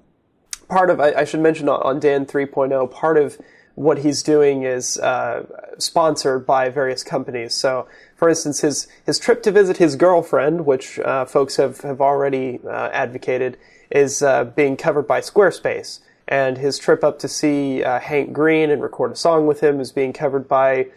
[0.68, 3.38] part of I, I should mention on, on Dan 3.0, part of
[3.78, 5.46] what he's doing is uh,
[5.78, 7.54] sponsored by various companies.
[7.54, 12.00] So, for instance, his his trip to visit his girlfriend, which uh, folks have have
[12.00, 13.56] already uh, advocated,
[13.90, 18.70] is uh, being covered by Squarespace, and his trip up to see uh, Hank Green
[18.70, 20.88] and record a song with him is being covered by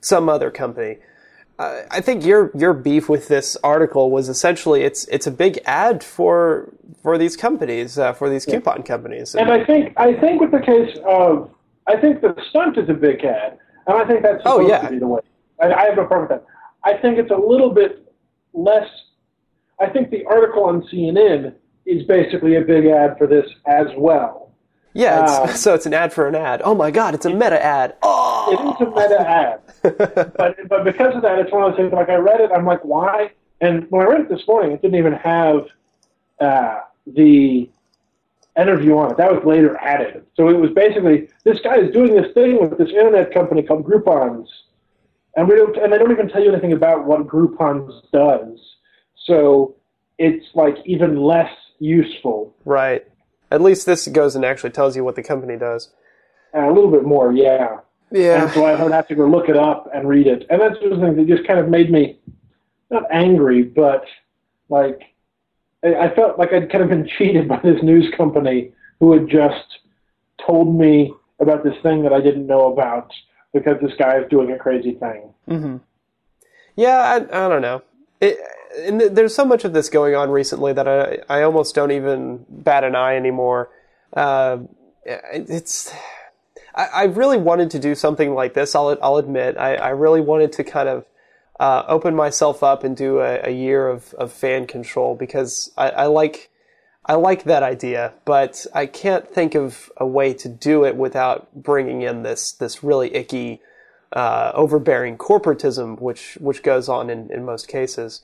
[0.00, 0.96] some other company.
[1.58, 5.60] Uh, I think your your beef with this article was essentially it's it's a big
[5.66, 6.72] ad for
[7.02, 9.34] for these companies uh, for these coupon companies.
[9.34, 11.50] And I think I think with the case of
[11.86, 14.82] I think the stunt is a big ad, and I think that's Oh, supposed yeah.
[14.82, 15.20] to be the way.
[15.60, 16.46] I, I have no problem with that.
[16.84, 18.12] I think it's a little bit
[18.52, 18.88] less.
[19.80, 21.54] I think the article on CNN
[21.86, 24.52] is basically a big ad for this as well.
[24.94, 26.62] yeah, it's, uh, so it's an ad for an ad.
[26.64, 27.96] Oh my god, it's a meta ad.
[28.02, 31.78] Oh, It is a meta ad, but but because of that, it's one of those
[31.78, 31.92] things.
[31.92, 33.32] Like I read it, I'm like, why?
[33.60, 35.66] And when I read it this morning, it didn't even have
[36.40, 37.68] uh, the
[38.58, 39.16] interview on it.
[39.16, 40.24] That was later added.
[40.36, 43.84] So it was basically this guy is doing this thing with this internet company called
[43.84, 44.46] Groupons,
[45.36, 48.58] and we don't and they don't even tell you anything about what Groupons does.
[49.24, 49.76] So
[50.18, 52.54] it's like even less useful.
[52.64, 53.06] right.
[53.50, 55.90] At least this goes and actually tells you what the company does.
[56.54, 57.80] A little bit more, yeah.
[58.10, 60.46] And Yeah, so I would have to go look it up and read it.
[60.48, 62.18] And that's the thing that just kind of made me
[62.90, 64.04] not angry, but
[64.70, 65.02] like
[65.84, 69.78] I felt like I'd kind of been cheated by this news company who had just
[70.46, 73.12] told me about this thing that I didn't know about
[73.52, 75.34] because this guy is doing a crazy thing.
[75.48, 75.76] Mm-hmm.
[76.76, 76.98] Yeah.
[76.98, 77.16] I,
[77.46, 77.82] I don't know.
[78.20, 78.38] It,
[78.78, 82.44] and there's so much of this going on recently that I I almost don't even
[82.48, 83.70] bat an eye anymore.
[84.12, 84.58] Uh,
[85.04, 85.92] it's
[86.74, 88.74] I, I really wanted to do something like this.
[88.74, 91.04] I'll I'll admit I, I really wanted to kind of
[91.62, 95.90] uh, open myself up and do a, a year of, of fan control because I,
[95.90, 96.50] I like
[97.06, 101.54] I like that idea, but I can't think of a way to do it without
[101.54, 103.60] bringing in this this really icky,
[104.12, 108.22] uh, overbearing corporatism, which which goes on in, in most cases.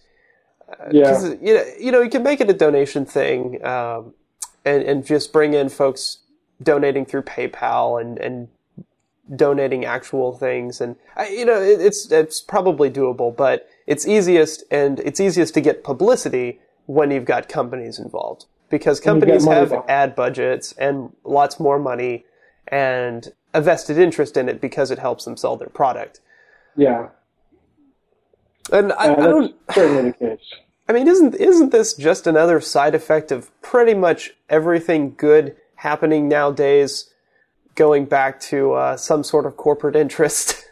[0.93, 1.05] Yeah.
[1.05, 4.15] 'Cause, you know, you know, you can make it a donation thing, um,
[4.65, 6.19] and and just bring in folks
[6.61, 8.49] donating through PayPal and and
[9.35, 10.97] donating actual things, and
[11.31, 15.85] you know, it, it's it's probably doable, but it's easiest and it's easiest to get
[15.85, 19.91] publicity when you've got companies involved because companies have behind.
[19.91, 22.25] ad budgets and lots more money
[22.69, 26.21] and a vested interest in it because it helps them sell their product.
[26.77, 27.09] Yeah,
[28.71, 29.57] And I, uh, I don't.
[29.73, 30.41] certainly the case.
[30.89, 36.29] I mean, isn't isn't this just another side effect of pretty much everything good happening
[36.29, 37.11] nowadays,
[37.79, 40.65] going back to uh, some sort of corporate interest?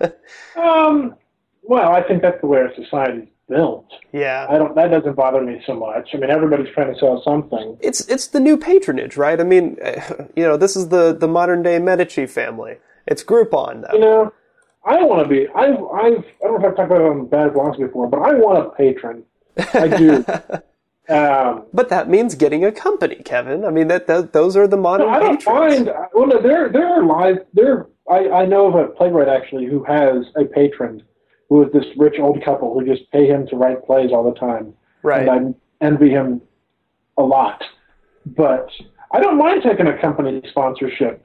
[0.56, 1.14] Um,
[1.62, 3.86] well, I think that's the way our society's built.
[4.12, 4.74] yeah, I don't.
[4.74, 6.08] That doesn't bother me so much.
[6.14, 7.76] I mean, everybody's trying to sell something.
[7.82, 9.38] it's it's the new patronage, right?
[9.38, 9.76] I mean,
[10.36, 12.76] you know, this is the the modern day Medici family.
[13.06, 13.94] It's Groupon, though.
[13.94, 14.32] You know,
[14.86, 15.46] I want to be.
[15.48, 15.74] I've.
[15.74, 16.24] I've.
[16.24, 18.66] I don't know if I've talked about it on Bad Blogs before, but I want
[18.66, 19.24] a patron.
[19.74, 20.24] I do.
[21.08, 23.64] um, But that means getting a company, Kevin.
[23.64, 25.86] I mean, that, that those are the modern I don't patrons.
[25.86, 25.96] mind.
[26.14, 27.38] Well, no, there there are live.
[27.54, 31.02] There, I I know of a playwright actually who has a patron,
[31.48, 34.38] who is this rich old couple who just pay him to write plays all the
[34.38, 34.74] time.
[35.02, 35.28] Right.
[35.28, 36.40] And I envy him
[37.16, 37.62] a lot.
[38.24, 38.68] But
[39.12, 41.24] I don't mind taking a company sponsorship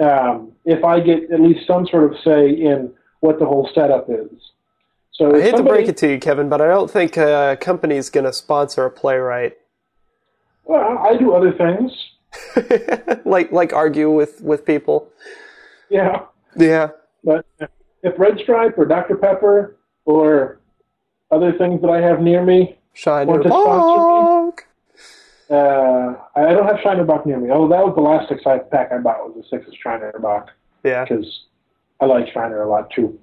[0.00, 4.06] um, if I get at least some sort of say in what the whole setup
[4.08, 4.30] is.
[5.20, 7.96] So I hate to break it to you, Kevin, but I don't think a company
[7.96, 9.58] is going to sponsor a playwright.
[10.64, 11.92] Well, I do other things.
[13.26, 15.10] like like argue with with people.
[15.90, 16.22] Yeah.
[16.56, 16.88] Yeah.
[17.22, 17.44] But
[18.02, 19.16] if Red Stripe or Dr.
[19.16, 20.60] Pepper or
[21.30, 24.62] other things that I have near me, Shine Want to sponsor log.
[25.50, 27.50] uh, I don't have Shiner Bock near me.
[27.52, 30.46] Oh, that was the last six pack I bought was a six Shiner Shinerbach
[30.82, 31.04] Yeah.
[31.04, 31.44] because
[32.00, 33.18] I like Shiner a lot too.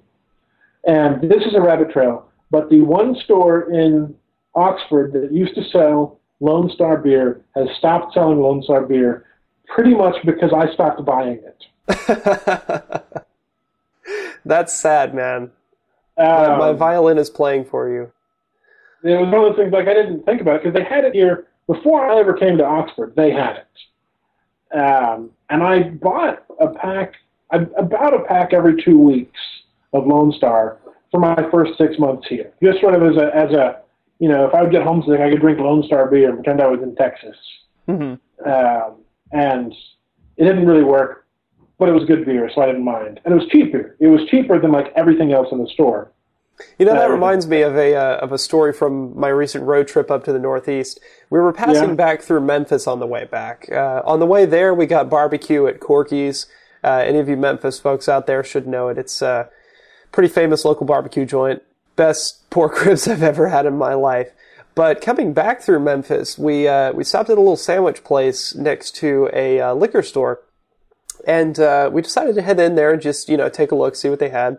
[0.88, 4.14] And this is a rabbit trail, but the one store in
[4.54, 9.26] Oxford that used to sell Lone Star beer has stopped selling Lone Star beer
[9.66, 11.64] pretty much because I stopped buying it.
[14.46, 15.50] That's sad, man.
[16.16, 18.10] My, Um, my violin is playing for you.
[19.04, 21.12] it was one of those things like I didn't think about because they had it
[21.14, 23.12] here before I ever came to Oxford.
[23.14, 27.12] They had it, um, and I bought a pack,
[27.50, 29.38] about a pack every two weeks
[29.92, 30.78] of Lone Star
[31.10, 33.80] for my first six months here, just sort of as a as a
[34.18, 36.60] you know if I would get homesick, I could drink Lone Star beer and pretend
[36.60, 37.36] I was in Texas,
[37.86, 38.14] hmm
[38.46, 38.96] um,
[39.32, 39.72] and
[40.36, 41.26] it didn't really work,
[41.78, 43.96] but it was good beer, so I didn't mind, and it was cheaper.
[44.00, 46.12] It was cheaper than like everything else in the store.
[46.78, 49.64] You know, that Um, reminds me of a uh, of a story from my recent
[49.64, 51.00] road trip up to the Northeast.
[51.30, 51.94] We were passing Yeah.
[51.94, 53.68] back through Memphis on the way back.
[53.72, 56.46] Uh, on the way there, we got barbecue at Corky's.
[56.84, 58.98] Uh, any of you Memphis folks out there should know it.
[58.98, 59.48] It's a
[60.12, 61.62] pretty famous local barbecue joint.
[61.96, 64.30] Best pork ribs I've ever had in my life.
[64.74, 68.94] But coming back through Memphis, we uh, we stopped at a little sandwich place next
[68.96, 70.40] to a uh, liquor store
[71.26, 73.96] and uh, we decided to head in there and just you know take a look,
[73.96, 74.58] see what they had.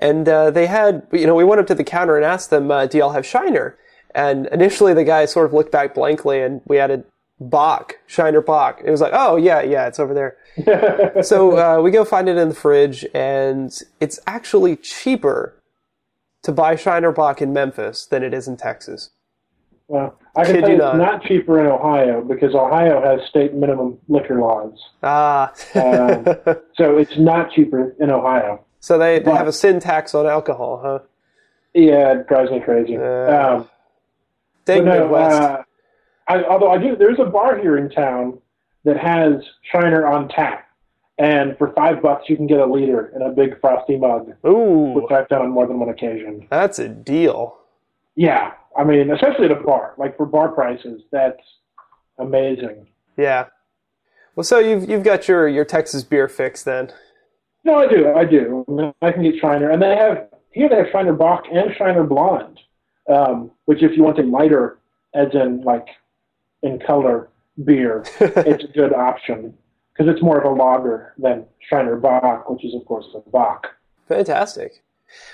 [0.00, 2.70] And uh, they had, you know, we went up to the counter and asked them,
[2.70, 3.76] uh, "Do y'all have Shiner?"
[4.14, 7.04] And initially, the guy sort of looked back blankly, and we added
[7.40, 8.80] Bock, Shiner Bock.
[8.84, 12.36] It was like, "Oh yeah, yeah, it's over there." so uh, we go find it
[12.36, 15.54] in the fridge, and it's actually cheaper
[16.42, 19.10] to buy Shiner Bock in Memphis than it is in Texas.
[19.86, 20.94] Well, I can Kid tell you not.
[20.96, 24.78] it's not cheaper in Ohio because Ohio has state minimum liquor laws.
[25.02, 26.24] Ah, Um,
[26.76, 28.64] so it's not cheaper in Ohio.
[28.80, 30.98] so they, they but- have a sin tax on alcohol, huh?
[31.74, 32.96] Yeah, it drives me crazy.
[32.98, 33.68] Uh, um,
[34.64, 35.40] Dang no, Midwest.
[35.40, 35.62] uh,
[36.28, 38.38] I, although I do, there's a bar here in town
[38.84, 40.68] that has Shiner on tap,
[41.18, 44.92] and for five bucks you can get a liter in a big frosty mug, Ooh,
[44.94, 46.46] which I've done on more than one occasion.
[46.50, 47.56] that's a deal.
[48.14, 51.40] Yeah, I mean, especially at a bar, like for bar prices, that's
[52.18, 52.86] amazing.
[53.16, 53.46] Yeah.
[54.36, 56.92] Well, so you've you've got your your Texas beer fix then.
[57.64, 58.94] No, I do, I do.
[59.02, 62.60] I, can get Shiner, and they have here they have Shiner Bock and Shiner Blonde,
[63.12, 64.78] um, which if you want a lighter,
[65.14, 65.86] as in like
[66.62, 67.30] in color
[67.64, 69.54] beer, it's a good option
[69.92, 73.66] because it's more of a lager than Shiner Bock, which is of course a Bock.
[74.08, 74.82] Fantastic.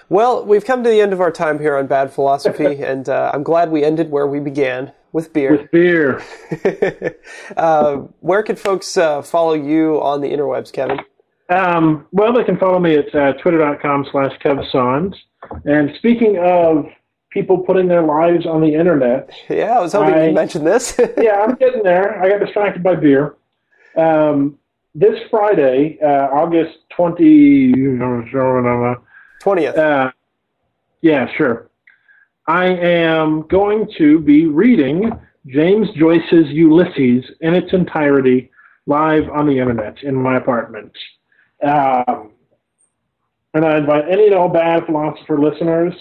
[0.09, 3.31] Well, we've come to the end of our time here on Bad Philosophy, and uh,
[3.35, 5.53] I'm glad we ended where we began with beer.
[5.53, 6.23] With beer,
[7.57, 11.01] uh, where can folks uh, follow you on the interwebs, Kevin?
[11.51, 15.15] um, well, they can follow me at uh, twitter.com slash kevsons.
[15.65, 16.87] And speaking of
[17.35, 20.99] people putting their lives on the internet, Yeah, I was hoping I- you'd mention this.
[21.21, 22.23] yeah, I'm getting there.
[22.23, 23.35] I got distracted by beer.
[23.97, 24.57] Um,
[24.95, 27.73] this Friday, uh, August 20,
[29.43, 29.77] 20th.
[29.77, 30.11] uh,
[31.03, 31.69] yeah, sure.
[32.47, 35.11] I am going to be reading
[35.47, 38.51] James Joyce's Ulysses in its entirety
[38.87, 40.93] live on the internet in my apartment.
[41.63, 42.31] Um,
[43.55, 45.95] and I invite any and all bad philosopher listeners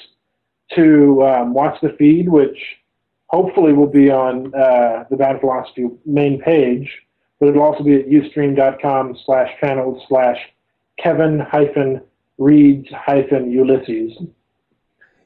[0.75, 2.57] to um, watch the feed, which
[3.27, 6.89] hopefully will be on uh, the Bad Philosophy main page,
[7.39, 10.37] but it'll also be at ustream.com slash channels slash
[10.99, 12.01] Kevin hyphen
[12.37, 14.13] reads hyphen Ulysses.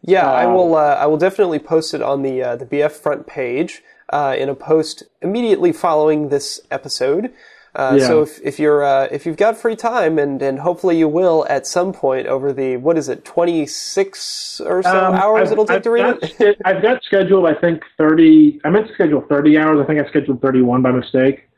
[0.02, 0.76] Yeah, I Um, will.
[0.76, 4.48] Uh, I will definitely post it on the uh, the BF front page uh, in
[4.48, 7.34] a post immediately following this episode.
[7.76, 8.08] Uh, Yeah.
[8.08, 11.46] So if, if you're uh, if you've got free time and and hopefully you will
[11.50, 15.54] at some point over the what is it twenty six or so Um, hours I've-
[15.54, 16.58] it'll take I've to read got it.
[16.66, 18.62] I've got scheduled, I think, 30.
[18.66, 19.80] I meant to schedule 30 hours.
[19.80, 21.50] I think I scheduled 31 by mistake.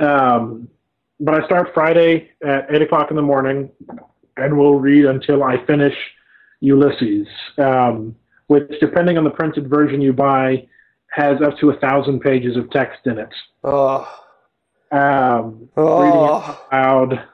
[0.00, 0.68] Um,
[1.20, 3.70] but I start Friday at 8 o'clock in the morning,
[4.36, 5.94] and we'll read until I finish
[6.60, 7.26] Ulysses,
[7.58, 8.14] um,
[8.46, 10.66] which, depending on the printed version you buy,
[11.10, 13.34] has up to a thousand pages of text in it.
[13.64, 14.06] Oh,
[14.90, 16.02] Um, Oh.
[16.02, 17.28] Reading it out loud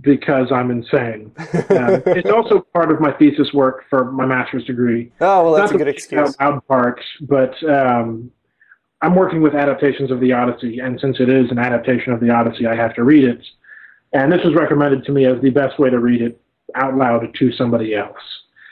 [0.00, 1.32] because I'm insane.
[1.38, 5.72] Um, it's also part of my thesis work for my master's degree oh well, that's
[5.72, 6.36] a good excuse.
[6.40, 8.30] Out loud part, but um,
[9.02, 12.30] I'm working with adaptations of the Odyssey, and since it is an adaptation of the
[12.30, 13.44] Odyssey, I have to read it.
[14.12, 16.40] And this was recommended to me as the best way to read it
[16.74, 18.16] out loud to somebody else.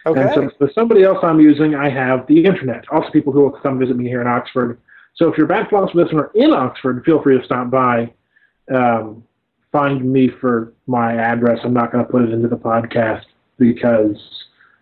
[0.06, 0.20] Okay.
[0.20, 2.84] And so for somebody else I'm using, I have the internet.
[2.90, 4.80] Also, people who will come visit me here in Oxford.
[5.16, 8.12] So if you're a Bad Philosophy listener in Oxford, feel free to stop by.
[8.72, 9.24] Um,
[9.70, 11.58] find me for my address.
[11.64, 13.24] I'm not going to put it into the podcast
[13.58, 14.16] because,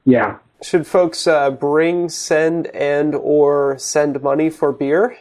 [0.05, 5.17] yeah, Should folks uh, bring, send, and or send money for beer?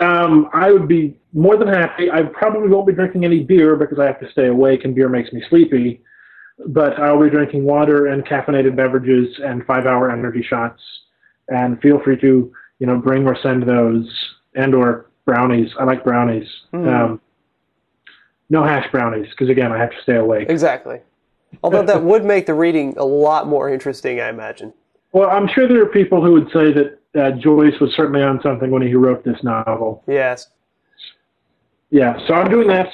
[0.00, 2.10] Um, I would be more than happy.
[2.10, 5.08] I probably won't be drinking any beer because I have to stay awake and beer
[5.08, 6.02] makes me sleepy.
[6.66, 10.82] But I'll be drinking water and caffeinated beverages and five-hour energy shots.
[11.48, 14.08] And feel free to, you know, bring or send those
[14.54, 15.70] and or brownies.
[15.78, 16.48] I like brownies.
[16.72, 17.20] Um,
[18.50, 20.48] no hash brownies because again, I have to stay awake.
[20.48, 21.00] Exactly.
[21.62, 24.72] Although that would make the reading a lot more interesting, I imagine.
[25.12, 28.40] Well, I'm sure there are people who would say that uh, Joyce was certainly on
[28.42, 30.02] something when he wrote this novel.
[30.06, 30.48] Yes.
[31.90, 32.88] Yeah, so I'm doing that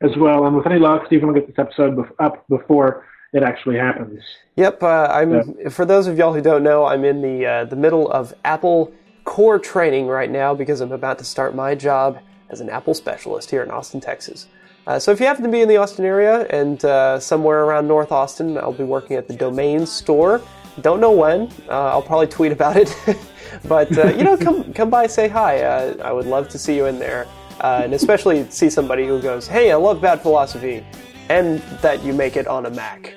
[0.00, 3.42] as well, and with any luck, Stephen will get this episode bef- up before it
[3.42, 4.22] actually happens.
[4.54, 4.82] Yep.
[4.82, 5.70] Uh, I'm.
[5.70, 8.92] For those of y'all who don't know, I'm in the uh, the middle of Apple
[9.24, 12.18] core training right now because I'm about to start my job
[12.50, 14.46] as an Apple specialist here in Austin, Texas.
[14.86, 17.88] Uh, so if you happen to be in the Austin area and uh, somewhere around
[17.88, 20.42] North Austin, I'll be working at the Domain store
[20.80, 21.50] Don't know when.
[21.68, 22.94] Uh, I'll probably tweet about it.
[23.68, 25.62] but uh, you know, come come by, say hi.
[25.62, 27.26] Uh, I would love to see you in there,
[27.60, 30.84] uh, and especially see somebody who goes, "Hey, I love bad philosophy,"
[31.28, 33.14] and that you make it on a Mac.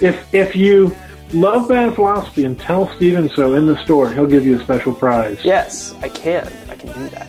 [0.00, 0.96] If if you
[1.32, 4.94] love bad philosophy and tell Steven so in the store, he'll give you a special
[4.94, 5.38] prize.
[5.44, 6.50] Yes, I can.
[6.68, 7.28] I can do that.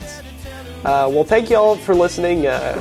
[0.86, 2.46] Uh, well, thank you all for listening.
[2.48, 2.74] Uh,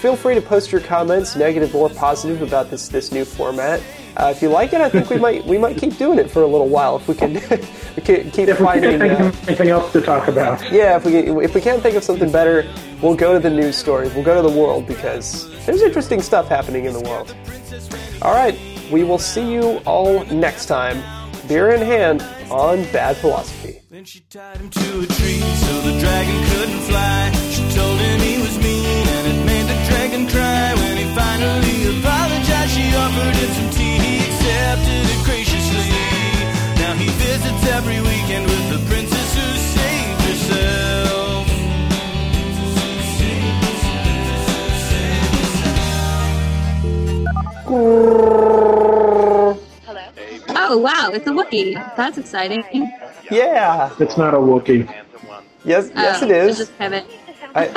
[0.00, 3.80] feel free to post your comments, negative or positive, about this this new format.
[4.16, 6.42] Uh, if you like it, I think we might we might keep doing it for
[6.42, 7.34] a little while if we can,
[7.96, 8.98] we can keep If we can't finding.
[8.98, 10.60] think Uh, of anything else to talk about.
[10.72, 12.68] yeah, if we if we can't think of something better,
[13.00, 14.12] we'll go to the news stories.
[14.12, 17.36] We'll go to the world because there's interesting stuff happening in the world.
[18.22, 18.58] All right,
[18.90, 21.02] we will see you all next time,
[21.48, 23.80] beer in hand on Bad Philosophy.
[23.90, 27.30] Then she tied him to a tree so the dragon couldn't fly.
[27.50, 30.74] She told him he was mean and it made the dragon cry.
[30.74, 33.98] When he finally apologized, she offered him some tea.
[33.98, 35.90] He accepted it graciously.
[36.82, 38.99] Now he visits every weekend with the princess
[50.62, 51.74] Oh wow, it's a Wookiee.
[51.96, 52.64] That's exciting.
[53.30, 53.94] Yeah.
[54.00, 54.92] It's not a Wookiee.
[55.64, 56.48] Yes, oh, yes, Oh, it is.
[56.48, 57.04] It's just Kevin.
[57.54, 57.68] I,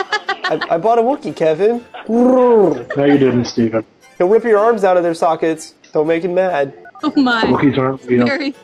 [0.46, 1.84] I, I bought a Wookiee, Kevin.
[2.10, 3.86] No, you didn't, Stephen.
[4.18, 5.76] He'll rip your arms out of their sockets.
[5.92, 6.74] Don't make him mad.
[7.04, 7.44] Oh my.
[7.44, 8.26] Wookiees aren't real.
[8.26, 8.56] Very,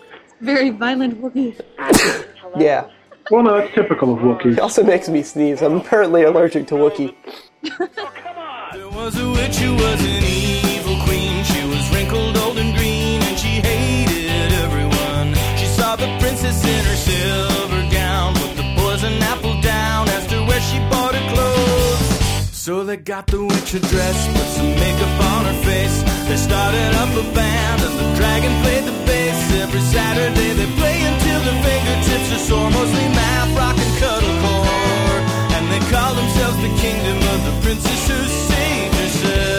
[0.41, 1.59] very violent Wookiee.
[2.57, 2.89] Yeah.
[3.30, 4.55] Well, no, that's typical of Wookiees.
[4.55, 5.61] He also makes me sneeze.
[5.61, 7.13] I'm apparently allergic to Wookiee.
[7.61, 10.68] There was a witch who was an evil
[11.10, 11.43] queen.
[11.51, 15.30] She was wrinkled, old, and green, and she hated everyone.
[15.60, 20.43] She saw the princess in her silver gown, put the poison apple down, asked her
[20.49, 22.07] where she bought her clothes.
[22.66, 25.97] So they got the witch a dress, put some makeup on her face.
[26.30, 29.39] They started up a band, and the dragon played the bass.
[29.66, 35.18] Every Saturday they play until their fingertips are sore, mostly math, rock, and cuddlecore.
[35.55, 38.20] And they call themselves the kingdom of the princess who
[38.51, 39.59] saved herself.